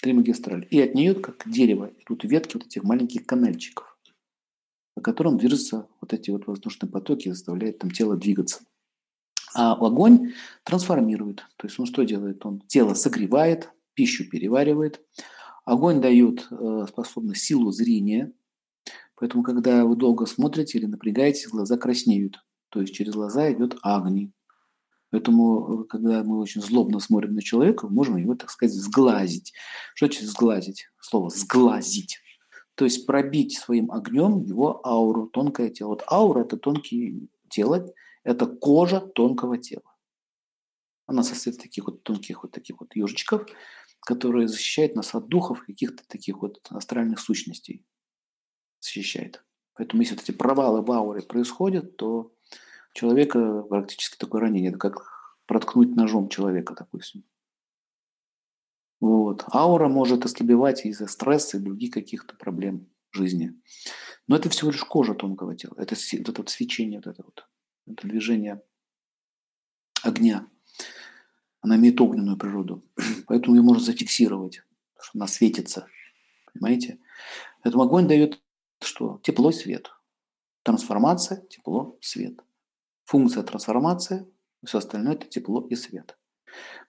три 0.01 0.13
магистрали. 0.13 0.67
И 0.71 0.81
от 0.81 0.95
нее, 0.95 1.15
как 1.15 1.45
дерево, 1.47 1.93
идут 2.01 2.25
ветки 2.25 2.57
вот 2.57 2.67
этих 2.67 2.83
маленьких 2.83 3.25
канальчиков, 3.25 3.97
по 4.95 5.01
которым 5.01 5.39
движутся 5.39 5.87
вот 6.01 6.13
эти 6.13 6.31
вот 6.31 6.47
воздушные 6.47 6.91
потоки 6.91 7.29
и 7.29 7.33
заставляет 7.33 7.79
там 7.79 7.91
тело 7.91 8.17
двигаться. 8.17 8.65
А 9.55 9.75
огонь 9.75 10.33
трансформирует. 10.65 11.45
То 11.57 11.67
есть 11.67 11.79
он 11.79 11.87
что 11.87 12.05
делает? 12.05 12.45
Он 12.47 12.61
тело 12.63 12.95
согревает, 12.95 13.71
пищу 13.95 14.29
переваривает. 14.29 15.01
Огонь 15.65 16.01
дает 16.01 16.49
э, 16.51 16.87
способность 16.89 17.45
силу 17.45 17.71
зрения. 17.71 18.33
Поэтому, 19.15 19.45
когда 19.45 19.85
вы 19.85 19.95
долго 19.95 20.27
смотрите 20.27 20.79
или 20.79 20.87
напрягаетесь, 20.87 21.49
глаза 21.49 21.77
краснеют. 21.77 22.43
То 22.71 22.81
есть 22.81 22.95
через 22.95 23.13
глаза 23.13 23.53
идет 23.53 23.77
огонь. 23.83 24.33
Поэтому, 25.13 25.85
когда 25.85 26.25
мы 26.25 26.41
очень 26.41 26.63
злобно 26.63 26.99
смотрим 26.99 27.35
на 27.35 27.43
человека, 27.43 27.87
можем 27.87 28.17
его, 28.17 28.35
так 28.35 28.51
сказать, 28.51 28.75
сглазить. 28.75 29.53
Что 29.95 30.07
значит 30.07 30.25
сглазить? 30.25 30.87
Слово 30.99 31.29
«сглазить». 31.29 32.19
То 32.75 32.87
есть 32.87 33.07
пробить 33.07 33.59
своим 33.59 33.93
огнем 33.93 34.41
его 34.41 34.81
ауру, 34.87 35.29
тонкое 35.29 35.69
тело. 35.69 35.89
Вот 35.89 36.05
аура– 36.11 36.41
это 36.45 36.57
тонкое 36.57 37.29
тело, 37.51 37.93
это 38.25 38.47
кожа 38.47 39.01
тонкого 39.01 39.59
тела. 39.59 39.95
Она 41.05 41.23
состоит 41.23 41.57
из 41.57 41.63
таких 41.63 41.85
вот 41.85 42.03
тонких 42.05 42.43
вот 42.43 42.53
таких 42.53 42.81
вот 42.81 42.97
ежичков, 42.97 43.47
которые 44.01 44.49
защищают 44.49 44.97
нас 44.97 45.15
от 45.15 45.29
духов, 45.29 45.63
каких-то 45.67 46.03
таких 46.09 46.41
вот 46.41 46.67
астральных 46.71 47.21
сущностей. 47.21 47.85
Защищает. 48.81 49.45
Поэтому 49.75 50.01
если 50.01 50.15
вот 50.15 50.25
эти 50.25 50.33
провалы 50.33 50.81
в 50.81 50.91
ауре 50.91 51.21
происходят, 51.21 51.99
то 51.99 52.33
человека 52.93 53.63
практически 53.63 54.17
такое 54.17 54.43
ранение. 54.43 54.71
Это 54.71 54.79
как 54.79 55.39
проткнуть 55.47 55.95
ножом 55.97 56.29
человека, 56.29 56.75
допустим. 56.79 57.25
Вот. 59.01 59.45
Аура 59.53 59.89
может 59.89 60.25
ослабевать 60.25 60.87
из-за 60.87 61.07
стресса 61.07 61.57
и 61.57 61.61
других 61.61 61.93
каких-то 61.93 62.37
проблем 62.37 62.89
жизни. 63.11 63.61
Но 64.29 64.37
это 64.37 64.49
всего 64.49 64.71
лишь 64.71 64.85
кожа 64.85 65.15
тонкого 65.15 65.57
тела. 65.57 65.75
Это 65.77 65.95
вот 65.95 66.29
это 66.31 66.41
вот 66.43 66.51
свечение, 66.51 67.01
вот 67.01 67.07
это 67.09 67.23
вот 67.25 67.49
это 67.87 68.07
движение 68.07 68.63
огня. 70.03 70.47
Она 71.61 71.77
имеет 71.77 72.01
огненную 72.01 72.37
природу. 72.37 72.85
Поэтому 73.27 73.57
ее 73.57 73.63
можно 73.63 73.83
зафиксировать, 73.83 74.63
что 75.01 75.19
она 75.19 75.27
светится. 75.27 75.87
Понимаете? 76.53 76.99
Поэтому 77.63 77.85
огонь 77.85 78.09
дает 78.09 78.41
что? 78.81 79.21
Тепло 79.23 79.53
свет. 79.53 79.91
Трансформация, 80.63 81.45
тепло, 81.49 81.99
свет. 82.01 82.41
Функция 83.13 83.43
трансформация, 83.43 84.27
все 84.65 84.79
остальное– 84.79 85.13
это 85.17 85.27
тепло 85.27 85.67
и 85.69 85.75
свет. 85.75 86.17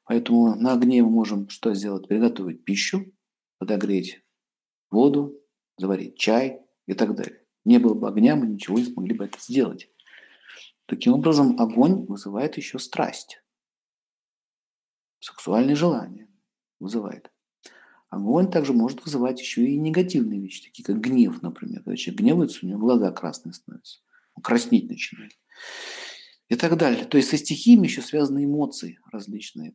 Поэтому 0.05 0.55
на 0.55 0.71
огне 0.71 1.03
мы 1.03 1.09
можем 1.09 1.49
что 1.49 1.73
сделать? 1.73 2.07
Приготовить 2.07 2.63
пищу, 2.63 3.11
подогреть 3.57 4.23
воду, 4.89 5.37
заварить 5.77 6.17
чай 6.17 6.61
и 6.85 6.93
так 6.93 7.15
далее. 7.15 7.43
Не 7.65 7.77
было 7.77 7.93
бы 7.93 8.07
огня, 8.07 8.37
мы 8.37 8.47
ничего 8.47 8.79
не 8.79 8.85
смогли 8.85 9.13
бы 9.13 9.25
это 9.25 9.37
сделать. 9.37 9.91
Таким 10.85 11.11
образом, 11.11 11.59
огонь 11.59 12.05
вызывает 12.05 12.55
еще 12.55 12.79
страсть. 12.79 13.43
Сексуальные 15.19 15.75
желания 15.75 16.29
вызывает. 16.79 17.33
Огонь 18.07 18.49
также 18.49 18.71
может 18.71 19.03
вызывать 19.03 19.41
еще 19.41 19.67
и 19.67 19.77
негативные 19.77 20.39
вещи, 20.39 20.63
такие 20.63 20.85
как 20.85 21.01
гнев, 21.01 21.41
например. 21.41 21.83
Когда 21.83 21.97
человек 21.97 22.21
гневается, 22.21 22.59
у 22.65 22.69
него 22.69 22.79
глаза 22.79 23.11
красные 23.11 23.51
становятся. 23.51 23.99
Он 24.35 24.41
краснеть 24.41 24.89
начинает. 24.89 25.33
И 26.53 26.55
так 26.55 26.77
далее. 26.77 27.05
То 27.05 27.17
есть 27.17 27.31
со 27.31 27.37
стихиями 27.37 27.87
еще 27.87 28.03
связаны 28.03 28.45
эмоции 28.45 28.99
различные. 29.11 29.73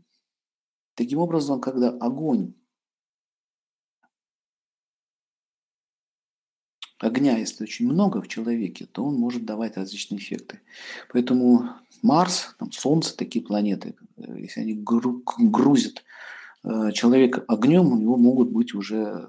Таким 0.95 1.19
образом, 1.19 1.61
когда 1.61 1.89
огонь, 1.91 2.55
огня, 7.01 7.37
если 7.37 7.65
очень 7.65 7.89
много 7.89 8.23
в 8.23 8.29
человеке, 8.29 8.87
то 8.87 9.05
он 9.05 9.17
может 9.17 9.45
давать 9.45 9.77
различные 9.77 10.21
эффекты. 10.21 10.61
Поэтому 11.13 11.69
Марс, 12.03 12.55
там, 12.61 12.71
Солнце, 12.71 13.17
такие 13.17 13.45
планеты, 13.45 13.97
э, 14.17 14.39
если 14.39 14.61
они 14.61 14.75
грузят 14.75 16.05
э, 16.63 16.93
человека 16.93 17.45
огнем, 17.49 17.93
у 17.93 17.99
него 17.99 18.17
могут 18.17 18.53
быть 18.53 18.73
уже 18.73 19.29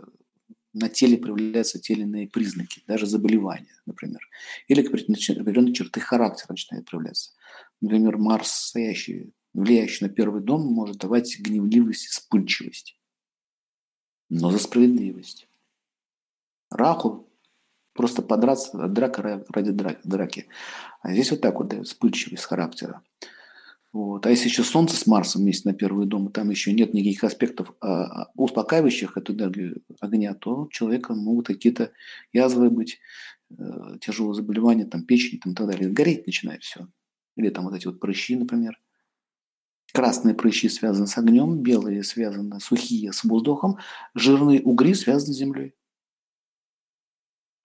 на 0.73 0.89
теле 0.89 1.17
проявляются 1.17 1.79
те 1.79 1.93
или 1.93 2.03
иные 2.03 2.27
признаки, 2.27 2.83
даже 2.87 3.05
заболевания, 3.05 3.75
например. 3.85 4.21
Или 4.67 4.85
определенные 4.85 5.73
черты 5.73 5.99
характера 5.99 6.47
начинают 6.49 6.89
проявляться. 6.89 7.31
Например, 7.81 8.17
Марс, 8.17 8.51
стоящий, 8.51 9.33
влияющий 9.53 10.07
на 10.07 10.13
первый 10.13 10.41
дом, 10.41 10.61
может 10.61 10.97
давать 10.97 11.39
гневливость 11.39 12.05
и 12.05 12.09
вспыльчивость. 12.09 12.99
Но 14.29 14.51
за 14.51 14.59
справедливость. 14.59 15.47
Раху 16.69 17.31
просто 17.93 18.21
подраться, 18.21 18.87
драка 18.87 19.43
ради 19.49 19.71
драки. 19.71 20.47
А 21.01 21.11
здесь 21.11 21.31
вот 21.31 21.41
так 21.41 21.55
вот 21.55 21.69
дает 21.69 21.87
вспыльчивость 21.87 22.43
характера. 22.43 23.01
Вот. 23.91 24.25
А 24.25 24.29
если 24.29 24.49
еще 24.49 24.63
Солнце 24.63 24.95
с 24.95 25.07
Марсом 25.07 25.41
вместе 25.41 25.67
на 25.67 25.73
первый 25.73 26.05
дом, 26.05 26.31
там 26.31 26.49
еще 26.51 26.71
нет 26.73 26.93
никаких 26.93 27.23
аспектов 27.23 27.73
а, 27.81 28.23
а, 28.23 28.31
успокаивающих 28.35 29.17
эту 29.17 29.33
энергию 29.33 29.81
огня, 29.99 30.35
то 30.35 30.63
у 30.63 30.69
человека 30.69 31.15
могут 31.15 31.47
какие-то 31.47 31.91
язвы 32.31 32.69
быть, 32.69 32.99
э, 33.49 33.97
тяжелые 33.99 34.35
заболевания, 34.35 34.85
там, 34.85 35.03
печень 35.05 35.39
там, 35.39 35.53
и 35.53 35.55
так 35.55 35.67
далее. 35.67 35.89
Гореть 35.89 36.27
начинает 36.27 36.61
все. 36.61 36.87
Или 37.35 37.49
там 37.49 37.65
вот 37.65 37.73
эти 37.73 37.87
вот 37.87 37.99
прыщи, 37.99 38.35
например. 38.35 38.79
Красные 39.91 40.35
прыщи 40.35 40.69
связаны 40.69 41.07
с 41.07 41.17
огнем, 41.17 41.63
белые 41.63 42.03
связаны, 42.03 42.59
сухие 42.59 43.11
с 43.11 43.23
воздухом, 43.23 43.79
жирные 44.13 44.61
угри 44.61 44.93
связаны 44.93 45.33
с 45.33 45.37
землей. 45.37 45.73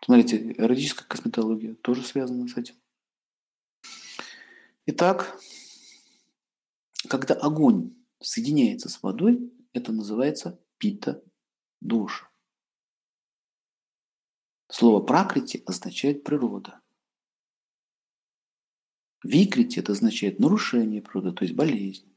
Смотрите, 0.02 0.54
эротическая 0.56 1.06
косметология 1.06 1.74
тоже 1.74 2.02
связана 2.02 2.48
с 2.48 2.56
этим. 2.56 2.76
Итак, 4.86 5.38
когда 7.08 7.34
огонь 7.34 7.94
соединяется 8.20 8.88
с 8.88 9.02
водой, 9.02 9.52
это 9.72 9.92
называется 9.92 10.60
пита 10.78 11.22
душа. 11.80 12.30
Слово 14.70 15.04
пракрити 15.04 15.62
означает 15.66 16.24
природа. 16.24 16.80
Викрити 19.22 19.78
это 19.78 19.92
означает 19.92 20.38
нарушение 20.38 21.00
природы, 21.00 21.32
то 21.32 21.44
есть 21.44 21.54
болезнь. 21.54 22.12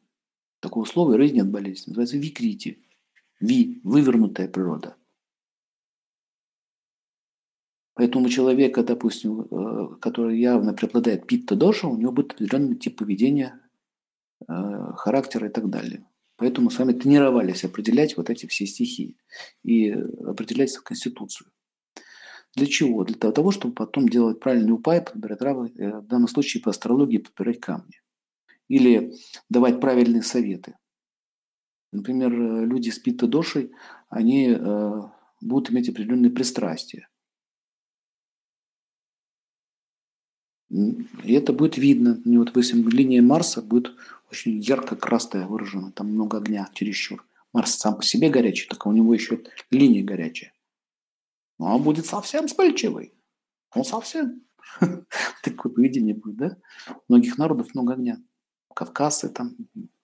Такого 0.59 0.85
слова 0.85 1.21
и 1.21 1.31
нет 1.31 1.49
болезни. 1.49 1.91
Называется 1.91 2.17
викрити. 2.17 2.83
Ви– 3.39 3.79
вывернутая 3.83 4.47
природа. 4.47 4.97
Поэтому 7.93 8.29
человека, 8.29 8.83
допустим, 8.83 9.41
э, 9.41 9.95
который 9.99 10.39
явно 10.39 10.73
преобладает 10.73 11.27
питта 11.27 11.55
доша, 11.55 11.87
у 11.87 11.97
него 11.97 12.11
будет 12.11 12.33
определенный 12.33 12.75
тип 12.75 12.97
поведения 12.97 13.59
характера 14.47 15.47
и 15.47 15.51
так 15.51 15.69
далее. 15.69 16.05
Поэтому 16.37 16.69
с 16.69 16.77
вами 16.77 16.93
тренировались 16.93 17.63
определять 17.63 18.15
вот 18.15 18.29
эти 18.29 18.45
все 18.45 18.65
стихии 18.65 19.17
и 19.63 19.91
определять 19.91 20.77
конституцию. 20.77 21.51
Для 22.55 22.67
чего? 22.67 23.03
Для 23.03 23.15
того, 23.15 23.51
чтобы 23.51 23.73
потом 23.73 24.07
делать 24.07 24.39
правильный 24.39 24.71
упай, 24.71 25.01
подбирать 25.01 25.39
травы, 25.39 25.71
э, 25.75 25.99
в 25.99 26.07
данном 26.07 26.27
случае 26.27 26.63
по 26.63 26.69
астрологии 26.69 27.17
подбирать 27.17 27.59
камни. 27.59 28.01
Или 28.67 29.13
давать 29.49 29.79
правильные 29.79 30.23
советы. 30.23 30.75
Например, 31.91 32.31
э, 32.33 32.65
люди 32.65 32.89
с 32.89 32.99
пита-дошей, 32.99 33.71
они 34.09 34.57
будут 35.41 35.71
иметь 35.71 35.89
определенные 35.89 36.31
пристрастия. 36.31 37.09
И 40.69 41.33
это 41.33 41.53
будет 41.53 41.77
видно. 41.77 42.21
У 42.25 42.29
него, 42.29 42.43
допустим, 42.43 42.87
линия 42.89 43.21
Марса 43.21 43.61
будет 43.61 43.93
очень 44.29 44.57
ярко-красная 44.59 45.47
выражена. 45.47 45.91
Там 45.91 46.07
много 46.07 46.37
огня 46.37 46.69
чересчур. 46.73 47.25
Марс 47.53 47.75
сам 47.75 47.95
по 47.97 48.03
себе 48.03 48.29
горячий, 48.29 48.67
только 48.67 48.87
у 48.87 48.91
него 48.91 49.13
еще 49.13 49.43
линия 49.71 50.03
горячая. 50.03 50.53
Но 51.57 51.75
он 51.75 51.83
будет 51.83 52.05
совсем 52.05 52.47
вспыльчивый. 52.47 53.13
Он 53.73 53.83
совсем. 53.83 54.43
Такое 55.43 55.71
поведение 55.71 56.13
будет, 56.13 56.35
да? 56.35 56.57
Многих 57.07 57.37
народов 57.37 57.73
много 57.73 57.93
огня. 57.93 58.21
Кавказцы 58.73 59.29
там, 59.29 59.55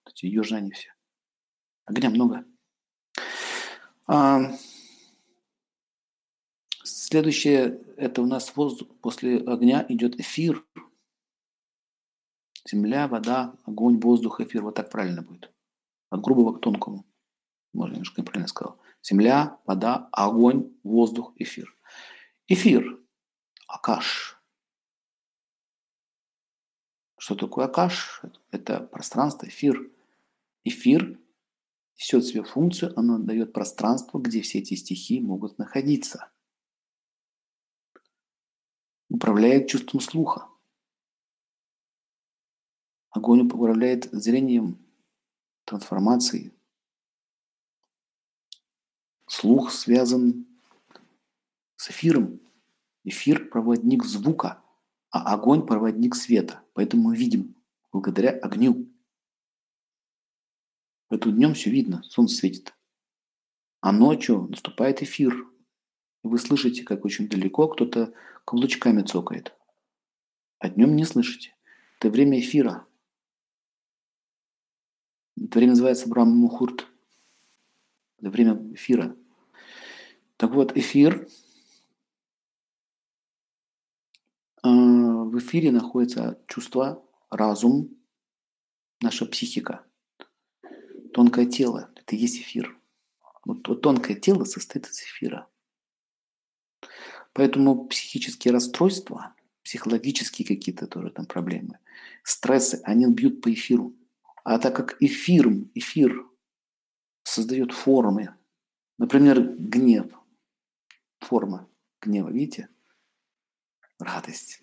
эти 0.06 0.26
южане 0.26 0.72
все. 0.72 0.92
Огня 1.84 2.10
много. 2.10 2.44
А, 4.06 4.52
Следующее, 7.14 7.80
это 7.96 8.22
у 8.22 8.26
нас 8.26 8.56
воздух, 8.56 8.88
после 9.00 9.38
огня 9.38 9.86
идет 9.88 10.18
эфир. 10.18 10.64
Земля, 12.68 13.08
вода, 13.08 13.56
огонь, 13.64 14.00
воздух, 14.00 14.40
эфир. 14.40 14.62
Вот 14.62 14.74
так 14.74 14.90
правильно 14.90 15.22
будет. 15.22 15.52
От 16.10 16.20
грубого 16.20 16.56
к 16.56 16.60
тонкому. 16.60 17.04
Может, 17.72 17.94
немножко 17.94 18.20
неправильно 18.20 18.48
сказал. 18.48 18.80
Земля, 19.02 19.58
вода, 19.66 20.08
огонь, 20.12 20.72
воздух, 20.82 21.32
эфир. 21.36 21.76
Эфир. 22.48 23.00
Акаш. 23.68 24.40
Что 27.18 27.34
такое 27.34 27.66
акаш? 27.66 28.22
Это 28.50 28.80
пространство, 28.80 29.46
эфир. 29.46 29.90
Эфир 30.64 31.18
несет 31.98 32.24
в 32.24 32.28
себе 32.28 32.44
функцию, 32.44 32.98
оно 32.98 33.18
дает 33.18 33.52
пространство, 33.52 34.18
где 34.18 34.40
все 34.40 34.58
эти 34.58 34.74
стихии 34.74 35.20
могут 35.20 35.58
находиться 35.58 36.30
управляет 39.14 39.68
чувством 39.68 40.00
слуха. 40.00 40.48
Огонь 43.14 43.42
управляет 43.42 44.10
зрением, 44.10 44.76
трансформацией. 45.64 46.52
Слух 49.28 49.70
связан 49.70 50.46
с 51.76 51.90
эфиром. 51.90 52.40
Эфир– 53.04 53.48
проводник 53.50 54.02
звука, 54.02 54.64
а 55.10 55.32
огонь– 55.32 55.64
проводник 55.66 56.16
света. 56.16 56.64
Поэтому 56.72 57.10
мы 57.10 57.16
видим 57.16 57.54
благодаря 57.92 58.30
огню. 58.30 58.90
Это 61.08 61.30
днем 61.30 61.54
все 61.54 61.70
видно, 61.70 62.02
солнце 62.02 62.34
светит. 62.34 62.74
А 63.80 63.92
ночью 63.92 64.48
наступает 64.48 65.02
эфир. 65.02 65.36
И 66.24 66.26
вы 66.26 66.36
слышите, 66.38 66.82
как 66.82 67.04
очень 67.04 67.28
далеко 67.28 67.68
кто-то 67.68 68.12
каблучками 68.44 69.02
цокает. 69.02 69.54
А 70.58 70.68
днем 70.68 70.96
не 70.96 71.04
слышите. 71.04 71.54
Это 72.00 72.10
время 72.10 72.40
эфира. 72.40 72.84
Это 75.36 75.58
время 75.58 75.72
называется 75.72 76.08
Брам 76.08 76.28
Мухурт. 76.30 76.86
Это 78.18 78.30
время 78.30 78.54
эфира. 78.74 79.16
Так 80.36 80.52
вот, 80.52 80.76
эфир 80.76 81.28
а, 84.62 84.68
в 84.68 85.38
эфире 85.38 85.72
находятся 85.72 86.40
чувства, 86.46 87.04
разум, 87.30 87.96
наша 89.00 89.26
психика. 89.26 89.84
Тонкое 91.12 91.46
тело– 91.46 91.92
это 91.96 92.16
и 92.16 92.18
есть 92.18 92.38
эфир. 92.38 92.78
Вот, 93.44 93.66
вот 93.68 93.82
тонкое 93.82 94.16
тело 94.16 94.44
состоит 94.44 94.86
из 94.86 95.00
эфира. 95.02 95.48
Поэтому 97.32 97.86
психические 97.86 98.52
расстройства, 98.52 99.34
психологические 99.62 100.46
какие-то 100.46 100.86
тоже 100.86 101.10
там 101.10 101.26
проблемы, 101.26 101.78
стрессы, 102.22 102.80
они 102.84 103.06
бьют 103.06 103.40
по 103.42 103.52
эфиру. 103.52 103.92
А 104.44 104.58
так 104.58 104.76
как 104.76 104.96
эфир, 105.00 105.48
эфир 105.74 106.24
создает 107.22 107.72
формы, 107.72 108.36
например, 108.98 109.40
гнев, 109.40 110.12
форма 111.20 111.68
гнева, 112.02 112.28
видите? 112.28 112.68
Радость. 113.98 114.62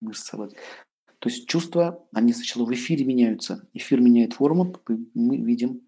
Мышца. 0.00 0.36
То 0.36 1.28
есть 1.28 1.48
чувства, 1.48 2.06
они 2.12 2.32
сначала 2.32 2.64
в 2.64 2.72
эфире 2.72 3.04
меняются. 3.04 3.68
Эфир 3.74 4.00
меняет 4.00 4.34
форму, 4.34 4.76
мы 5.14 5.36
видим, 5.36 5.86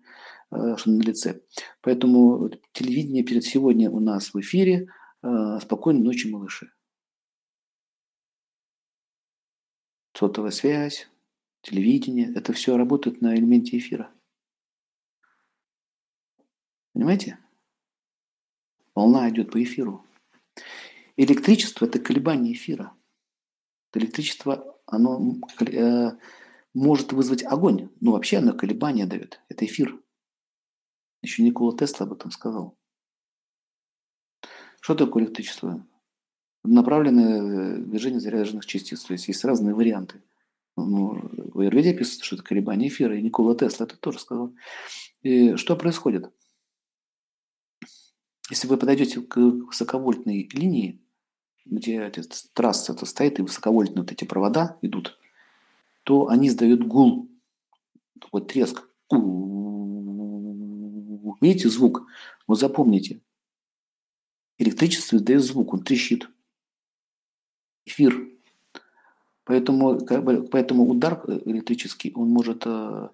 э, 0.50 0.76
что 0.76 0.90
на 0.90 1.00
лице. 1.00 1.42
Поэтому 1.80 2.50
телевидение 2.72 3.22
перед 3.22 3.44
сегодня 3.44 3.88
у 3.88 4.00
нас 4.00 4.34
в 4.34 4.40
эфире. 4.40 4.88
Э, 5.22 5.58
Спокойной 5.62 6.02
ночи, 6.02 6.28
малыши. 6.28 6.72
Сотовая 10.14 10.50
связь, 10.50 11.08
телевидение. 11.62 12.32
Это 12.34 12.52
все 12.52 12.76
работает 12.76 13.20
на 13.20 13.34
элементе 13.34 13.78
эфира. 13.78 14.12
Понимаете? 16.92 17.38
Волна 18.94 19.28
идет 19.30 19.50
по 19.50 19.62
эфиру. 19.62 20.04
Электричество– 21.16 21.84
это 21.86 21.98
колебание 21.98 22.52
эфира. 22.52 22.94
Электричество 23.94 24.78
оно 24.86 25.38
э, 25.60 26.10
может 26.74 27.12
вызвать 27.12 27.44
огонь. 27.44 27.90
Ну, 28.00 28.12
вообще 28.12 28.38
оно 28.38 28.52
колебания 28.52 29.06
дает. 29.06 29.40
Это 29.48 29.64
эфир. 29.64 29.98
Еще 31.22 31.42
Никола 31.42 31.76
Тесла 31.76 32.06
об 32.06 32.12
этом 32.12 32.30
сказал. 32.30 32.76
Что 34.80 34.94
такое 34.94 35.24
электричество? 35.24 35.86
Направленное 36.64 37.78
движение 37.78 38.20
заряженных 38.20 38.66
частиц. 38.66 39.02
То 39.04 39.12
есть 39.12 39.28
есть 39.28 39.44
разные 39.44 39.74
варианты. 39.74 40.22
Ну, 40.76 41.30
в 41.52 41.60
Айрведе 41.60 41.94
пишется, 41.94 42.24
что 42.24 42.36
это 42.36 42.44
колебание 42.44 42.88
эфира, 42.88 43.16
и 43.16 43.22
Никола 43.22 43.54
Тесла 43.54 43.86
это 43.86 43.96
тоже 43.96 44.18
сказал. 44.18 44.54
И 45.22 45.56
что 45.56 45.76
происходит? 45.76 46.32
Если 48.50 48.66
вы 48.66 48.76
подойдете 48.76 49.20
к 49.20 49.36
высоковольтной 49.36 50.48
линии, 50.52 51.00
где 51.64 52.10
трасса 52.54 52.92
-то 52.92 53.06
стоит 53.06 53.38
и 53.38 53.42
высоковольтные 53.42 54.02
вот 54.02 54.12
эти 54.12 54.24
провода 54.24 54.78
идут, 54.82 55.18
то 56.02 56.28
они 56.28 56.48
издают 56.48 56.86
гул, 56.86 57.28
такой 58.20 58.44
треск. 58.44 58.88
Видите 61.40 61.68
звук? 61.68 62.06
Вот 62.46 62.58
запомните. 62.58 63.20
Электричество 64.58 65.16
издает 65.16 65.42
звук, 65.42 65.74
он 65.74 65.82
трещит. 65.82 66.28
Эфир. 67.84 68.30
Поэтому, 69.44 69.98
поэтому 70.50 70.88
удар 70.88 71.22
электрический, 71.26 72.12
он 72.14 72.28
может 72.28 72.62
э, 72.64 73.08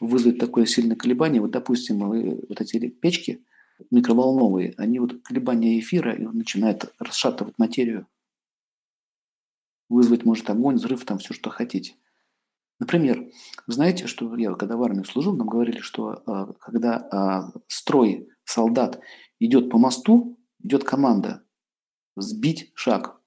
вызвать 0.00 0.38
такое 0.38 0.64
сильное 0.64 0.96
колебание. 0.96 1.42
Вот, 1.42 1.50
допустим, 1.50 1.98
вот 1.98 2.60
эти 2.60 2.88
печки, 2.88 3.44
микроволновые, 3.90 4.74
они 4.76 4.98
вот 4.98 5.22
колебания 5.22 5.78
эфира 5.78 6.14
и 6.14 6.22
начинают 6.22 6.92
расшатывать 6.98 7.58
материю. 7.58 8.06
Вызвать 9.88 10.24
может 10.24 10.48
огонь, 10.50 10.76
взрыв, 10.76 11.04
там 11.04 11.18
все, 11.18 11.34
что 11.34 11.50
хотите. 11.50 11.94
Например, 12.78 13.30
знаете, 13.66 14.06
что 14.06 14.34
я 14.36 14.54
когда 14.54 14.76
в 14.76 14.82
армии 14.82 15.04
служил, 15.04 15.34
нам 15.34 15.48
говорили, 15.48 15.80
что 15.80 16.22
а, 16.26 16.52
когда 16.60 17.08
а, 17.10 17.52
строй 17.66 18.28
солдат 18.44 19.00
идет 19.40 19.70
по 19.70 19.78
мосту, 19.78 20.38
идет 20.62 20.84
команда 20.84 21.42
сбить 22.16 22.70
шаг. 22.74 23.17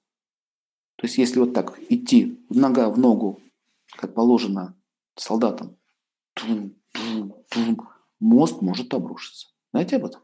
То 1.02 1.06
есть 1.08 1.18
если 1.18 1.40
вот 1.40 1.52
так 1.52 1.80
идти 1.88 2.40
нога 2.48 2.88
в 2.88 2.96
ногу, 2.96 3.42
как 3.96 4.14
положено 4.14 4.80
солдатам, 5.16 5.76
мост 8.20 8.62
может 8.62 8.94
обрушиться. 8.94 9.48
Знаете 9.72 9.96
об 9.96 10.04
этом? 10.04 10.20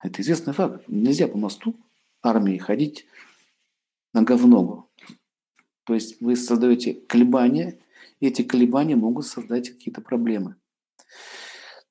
Это 0.00 0.22
известный 0.22 0.52
факт. 0.52 0.84
Нельзя 0.86 1.26
по 1.26 1.36
мосту 1.36 1.74
армии 2.22 2.58
ходить 2.58 3.06
нога 4.12 4.36
в 4.36 4.46
ногу. 4.46 4.88
То 5.82 5.94
есть 5.94 6.20
вы 6.20 6.36
создаете 6.36 6.94
колебания, 6.94 7.80
и 8.20 8.28
эти 8.28 8.42
колебания 8.42 8.94
могут 8.94 9.26
создать 9.26 9.68
какие-то 9.68 10.00
проблемы. 10.00 10.54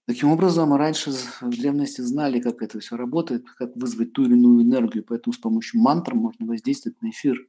Таким 0.10 0.32
образом, 0.32 0.74
раньше 0.74 1.12
в 1.12 1.50
древности 1.52 2.02
знали, 2.02 2.40
как 2.40 2.64
это 2.64 2.80
все 2.80 2.98
работает, 2.98 3.48
как 3.48 3.76
вызвать 3.76 4.12
ту 4.12 4.26
или 4.26 4.34
иную 4.34 4.64
энергию, 4.64 5.04
поэтому 5.04 5.34
с 5.34 5.38
помощью 5.38 5.82
мантр 5.82 6.16
можно 6.16 6.48
воздействовать 6.48 7.00
на 7.04 7.12
эфир. 7.12 7.48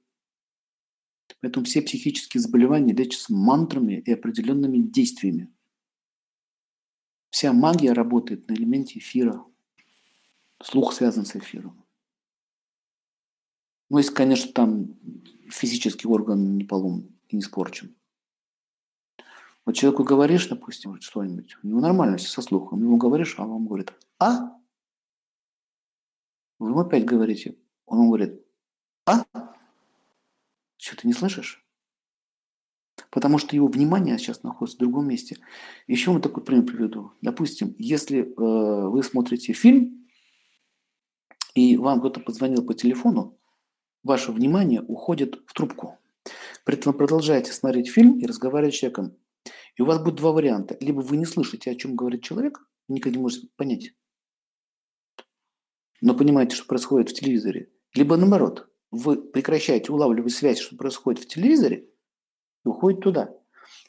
Поэтому 1.40 1.64
все 1.64 1.80
психические 1.80 2.42
заболевания 2.42 2.92
лечатся 2.92 3.32
мантрами 3.32 4.02
и 4.04 4.12
определенными 4.12 4.76
действиями. 4.76 5.50
Вся 7.30 7.54
магия 7.54 7.94
работает 7.94 8.46
на 8.46 8.52
элементе 8.52 8.98
эфира. 8.98 9.42
Слух 10.62 10.92
связан 10.92 11.24
с 11.24 11.34
эфиром. 11.36 11.82
Ну, 13.88 13.96
если, 13.96 14.12
конечно, 14.12 14.52
там 14.52 14.98
физический 15.48 16.08
орган 16.08 16.58
не 16.58 16.64
поломан 16.64 17.08
и 17.30 17.36
не 17.36 17.40
испорчен. 17.40 17.96
Вот 19.66 19.74
человеку 19.74 20.04
говоришь, 20.04 20.48
допустим, 20.48 21.00
что-нибудь, 21.00 21.56
у 21.62 21.66
него 21.66 21.80
нормально 21.80 22.16
все 22.16 22.28
со 22.28 22.42
слухом, 22.42 22.82
ему 22.82 22.96
говоришь, 22.96 23.34
а 23.38 23.44
он 23.44 23.50
вам 23.50 23.66
говорит 23.66 23.92
«а?». 24.18 24.56
Вы 26.58 26.70
ему 26.70 26.80
опять 26.80 27.04
говорите, 27.04 27.56
он 27.86 27.98
вам 27.98 28.06
говорит 28.08 28.44
«а?». 29.06 29.24
Что, 30.76 30.96
ты 30.96 31.06
не 31.06 31.12
слышишь? 31.12 31.64
Потому 33.10 33.38
что 33.38 33.56
его 33.56 33.66
внимание 33.66 34.18
сейчас 34.18 34.42
находится 34.42 34.76
в 34.76 34.80
другом 34.80 35.08
месте. 35.08 35.36
Еще 35.86 36.10
мы 36.10 36.20
такой 36.20 36.42
пример 36.42 36.64
приведу. 36.64 37.12
Допустим, 37.22 37.74
если 37.78 38.20
э, 38.20 38.88
вы 38.88 39.02
смотрите 39.02 39.52
фильм, 39.52 40.06
и 41.54 41.76
вам 41.76 42.00
кто-то 42.00 42.20
позвонил 42.20 42.64
по 42.64 42.74
телефону, 42.74 43.36
ваше 44.02 44.32
внимание 44.32 44.82
уходит 44.82 45.42
в 45.46 45.52
трубку. 45.52 45.98
При 46.64 46.76
этом 46.76 46.92
вы 46.92 46.98
продолжаете 46.98 47.52
смотреть 47.52 47.90
фильм 47.90 48.18
и 48.18 48.26
разговаривать 48.26 48.74
с 48.74 48.78
человеком. 48.78 49.16
И 49.80 49.82
у 49.82 49.86
вас 49.86 49.98
будет 49.98 50.16
два 50.16 50.32
варианта. 50.32 50.76
Либо 50.80 51.00
вы 51.00 51.16
не 51.16 51.24
слышите, 51.24 51.70
о 51.70 51.74
чем 51.74 51.96
говорит 51.96 52.22
человек, 52.22 52.60
никогда 52.86 53.16
не 53.16 53.22
можете 53.22 53.48
понять, 53.56 53.94
но 56.02 56.14
понимаете, 56.14 56.54
что 56.54 56.66
происходит 56.66 57.08
в 57.08 57.14
телевизоре. 57.14 57.72
Либо 57.94 58.18
наоборот, 58.18 58.70
вы 58.90 59.16
прекращаете 59.16 59.90
улавливать 59.90 60.34
связь, 60.34 60.58
что 60.58 60.76
происходит 60.76 61.24
в 61.24 61.28
телевизоре, 61.28 61.88
и 62.62 62.68
уходите 62.68 63.00
туда. 63.00 63.34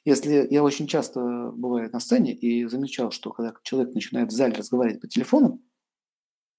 Если 0.05 0.47
я 0.49 0.63
очень 0.63 0.87
часто 0.87 1.51
бываю 1.51 1.91
на 1.91 1.99
сцене 1.99 2.33
и 2.33 2.65
замечал, 2.67 3.11
что 3.11 3.31
когда 3.31 3.53
человек 3.61 3.93
начинает 3.93 4.29
в 4.29 4.33
зале 4.33 4.53
разговаривать 4.53 5.01
по 5.01 5.09
телефону, 5.09 5.61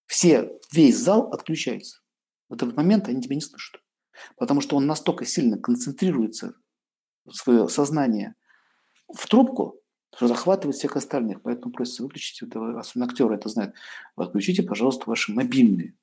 все, 0.09 0.61
весь 0.75 0.99
зал 0.99 1.33
отключается. 1.33 2.03
В 2.51 2.53
этот 2.53 2.77
момент 2.77 3.09
они 3.09 3.23
тебя 3.23 3.37
не 3.37 3.41
слышат. 3.41 3.81
Потому 4.37 4.61
что 4.61 4.77
он 4.77 4.85
настолько 4.85 5.25
сильно 5.25 5.57
концентрируется 5.57 6.55
свое 7.31 7.67
сознание 7.71 8.35
в 9.15 9.27
трубку, 9.29 9.81
что 10.15 10.29
захватывает 10.29 10.77
всех 10.77 10.97
остальных. 10.97 11.43
Поэтому 11.43 11.73
просится 11.73 12.03
выключить, 12.03 12.43
особенно 12.43 13.07
актеры 13.07 13.35
это 13.35 13.49
знают, 13.49 13.75
отключите, 14.17 14.63
пожалуйста, 14.63 15.09
ваши 15.09 15.33
мобильные. 15.33 15.95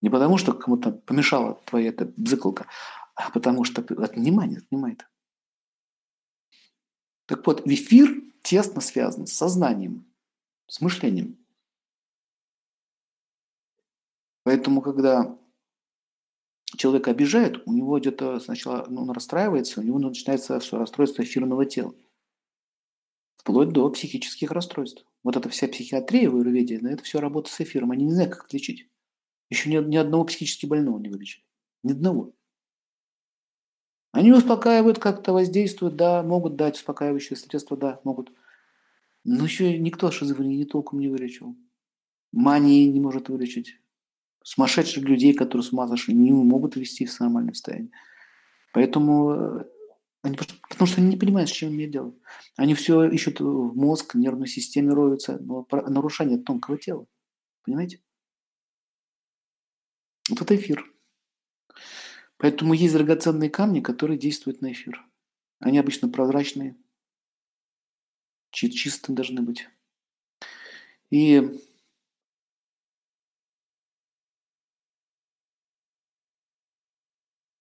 Не 0.00 0.10
потому, 0.10 0.38
что 0.38 0.52
кому-то 0.52 0.92
помешала 0.92 1.54
твоя 1.64 1.88
эта 1.88 2.06
бзыкалка, 2.16 2.66
а 3.14 3.30
потому 3.30 3.64
что 3.64 3.82
от 3.82 4.14
внимания 4.14 4.58
отнимает. 4.58 5.08
Так 7.26 7.46
вот, 7.46 7.66
эфир 7.66 8.22
тесно 8.42 8.80
связан 8.80 9.26
с 9.26 9.32
сознанием, 9.32 10.06
с 10.66 10.80
мышлением. 10.80 11.36
Поэтому, 14.44 14.80
когда 14.80 15.36
человек 16.76 17.08
обижает, 17.08 17.62
у 17.66 17.72
него 17.72 17.98
где-то 17.98 18.40
сначала 18.40 18.86
ну, 18.88 19.02
он 19.02 19.10
расстраивается, 19.10 19.80
у 19.80 19.82
него 19.82 19.98
начинается 19.98 20.58
все 20.60 20.78
расстройство 20.78 21.22
эфирного 21.22 21.64
тела. 21.66 21.94
Вплоть 23.36 23.70
до 23.70 23.88
психических 23.90 24.50
расстройств. 24.50 25.04
Вот 25.22 25.36
эта 25.36 25.48
вся 25.48 25.68
психиатрия 25.68 26.28
в 26.28 26.36
аюрведе, 26.36 26.76
это 26.76 27.02
все 27.02 27.20
работа 27.20 27.50
с 27.50 27.60
эфиром. 27.60 27.90
Они 27.90 28.04
не 28.04 28.12
знают, 28.12 28.34
как 28.34 28.52
лечить. 28.52 28.88
Еще 29.50 29.70
ни, 29.70 29.76
ни 29.76 29.96
одного 29.96 30.24
психически 30.24 30.66
больного 30.66 30.98
не 30.98 31.08
вылечили. 31.08 31.44
Ни 31.82 31.92
одного. 31.92 32.32
Они 34.12 34.32
успокаивают, 34.32 34.98
как-то 34.98 35.32
воздействуют, 35.32 35.96
да, 35.96 36.22
могут 36.22 36.56
дать 36.56 36.76
успокаивающие 36.76 37.36
средства, 37.36 37.76
да, 37.76 38.00
могут. 38.04 38.32
Но 39.24 39.44
еще 39.44 39.78
никто 39.78 40.10
шизофрении 40.10 40.64
толком 40.64 41.00
не 41.00 41.08
вылечил. 41.08 41.56
Мании 42.32 42.86
не 42.86 43.00
может 43.00 43.28
вылечить. 43.28 43.80
Сумасшедших 44.48 45.04
людей, 45.04 45.34
которые 45.34 45.62
с 45.62 45.74
ума 45.74 45.86
сошли, 45.88 46.14
не 46.14 46.32
могут 46.32 46.74
ввести 46.74 47.04
в 47.04 47.20
нормальное 47.20 47.52
состояние. 47.52 47.90
Поэтому 48.72 49.32
э, 49.32 49.64
они, 50.22 50.38
потому 50.70 50.86
что 50.86 51.02
они 51.02 51.10
не 51.10 51.18
понимают, 51.18 51.50
с 51.50 51.52
чем 51.52 51.68
иметь 51.68 51.90
дело. 51.90 52.14
Они 52.56 52.72
все 52.72 53.06
ищут 53.10 53.40
в 53.40 53.76
мозг, 53.76 54.14
в 54.14 54.18
нервной 54.18 54.46
системе 54.46 54.94
роются, 54.94 55.38
но 55.38 55.68
нарушение 55.70 56.38
тонкого 56.38 56.78
тела. 56.78 57.06
Понимаете? 57.62 58.00
Вот 60.30 60.40
это 60.40 60.56
эфир. 60.56 60.82
Поэтому 62.38 62.72
есть 62.72 62.94
драгоценные 62.94 63.50
камни, 63.50 63.80
которые 63.80 64.18
действуют 64.18 64.62
на 64.62 64.72
эфир. 64.72 65.04
Они 65.58 65.76
обычно 65.76 66.08
прозрачные, 66.08 66.74
чистые 68.50 69.14
должны 69.14 69.42
быть. 69.42 69.68
И 71.10 71.67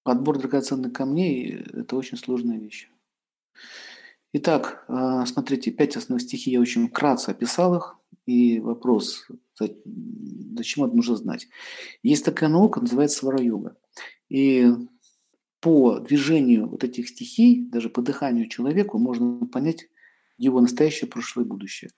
подбор 0.07 0.39
драгоценных 0.39 0.93
камней– 0.93 1.65
это 1.73 1.97
очень 1.97 2.17
сложная 2.17 2.57
вещь. 2.57 2.89
Итак, 4.31 4.85
а, 4.87 5.25
смотрите, 5.25 5.69
пять 5.69 5.97
основных 5.97 6.21
стихий 6.25 6.53
я 6.53 6.61
очень 6.61 6.87
вкратце 6.87 7.31
описал 7.31 7.75
их. 7.75 7.97
И 8.25 8.61
вопрос, 8.61 9.27
зачем 9.59 10.85
это 10.85 10.95
нужно 10.95 11.17
знать? 11.17 11.49
Есть 12.03 12.23
такая 12.23 12.49
наука, 12.49 12.79
называется 12.79 13.17
свара-йога. 13.17 13.75
И 14.29 14.67
по 15.59 15.99
движению 15.99 16.69
вот 16.69 16.85
этих 16.85 17.09
стихий, 17.09 17.67
даже 17.69 17.89
по 17.89 18.01
дыханию 18.01 18.47
человеку, 18.47 18.99
можно 18.99 19.45
понять 19.45 19.89
его 20.37 20.61
настоящее, 20.61 21.09
прошлое 21.09 21.43
и 21.43 21.49
будущее. 21.49 21.91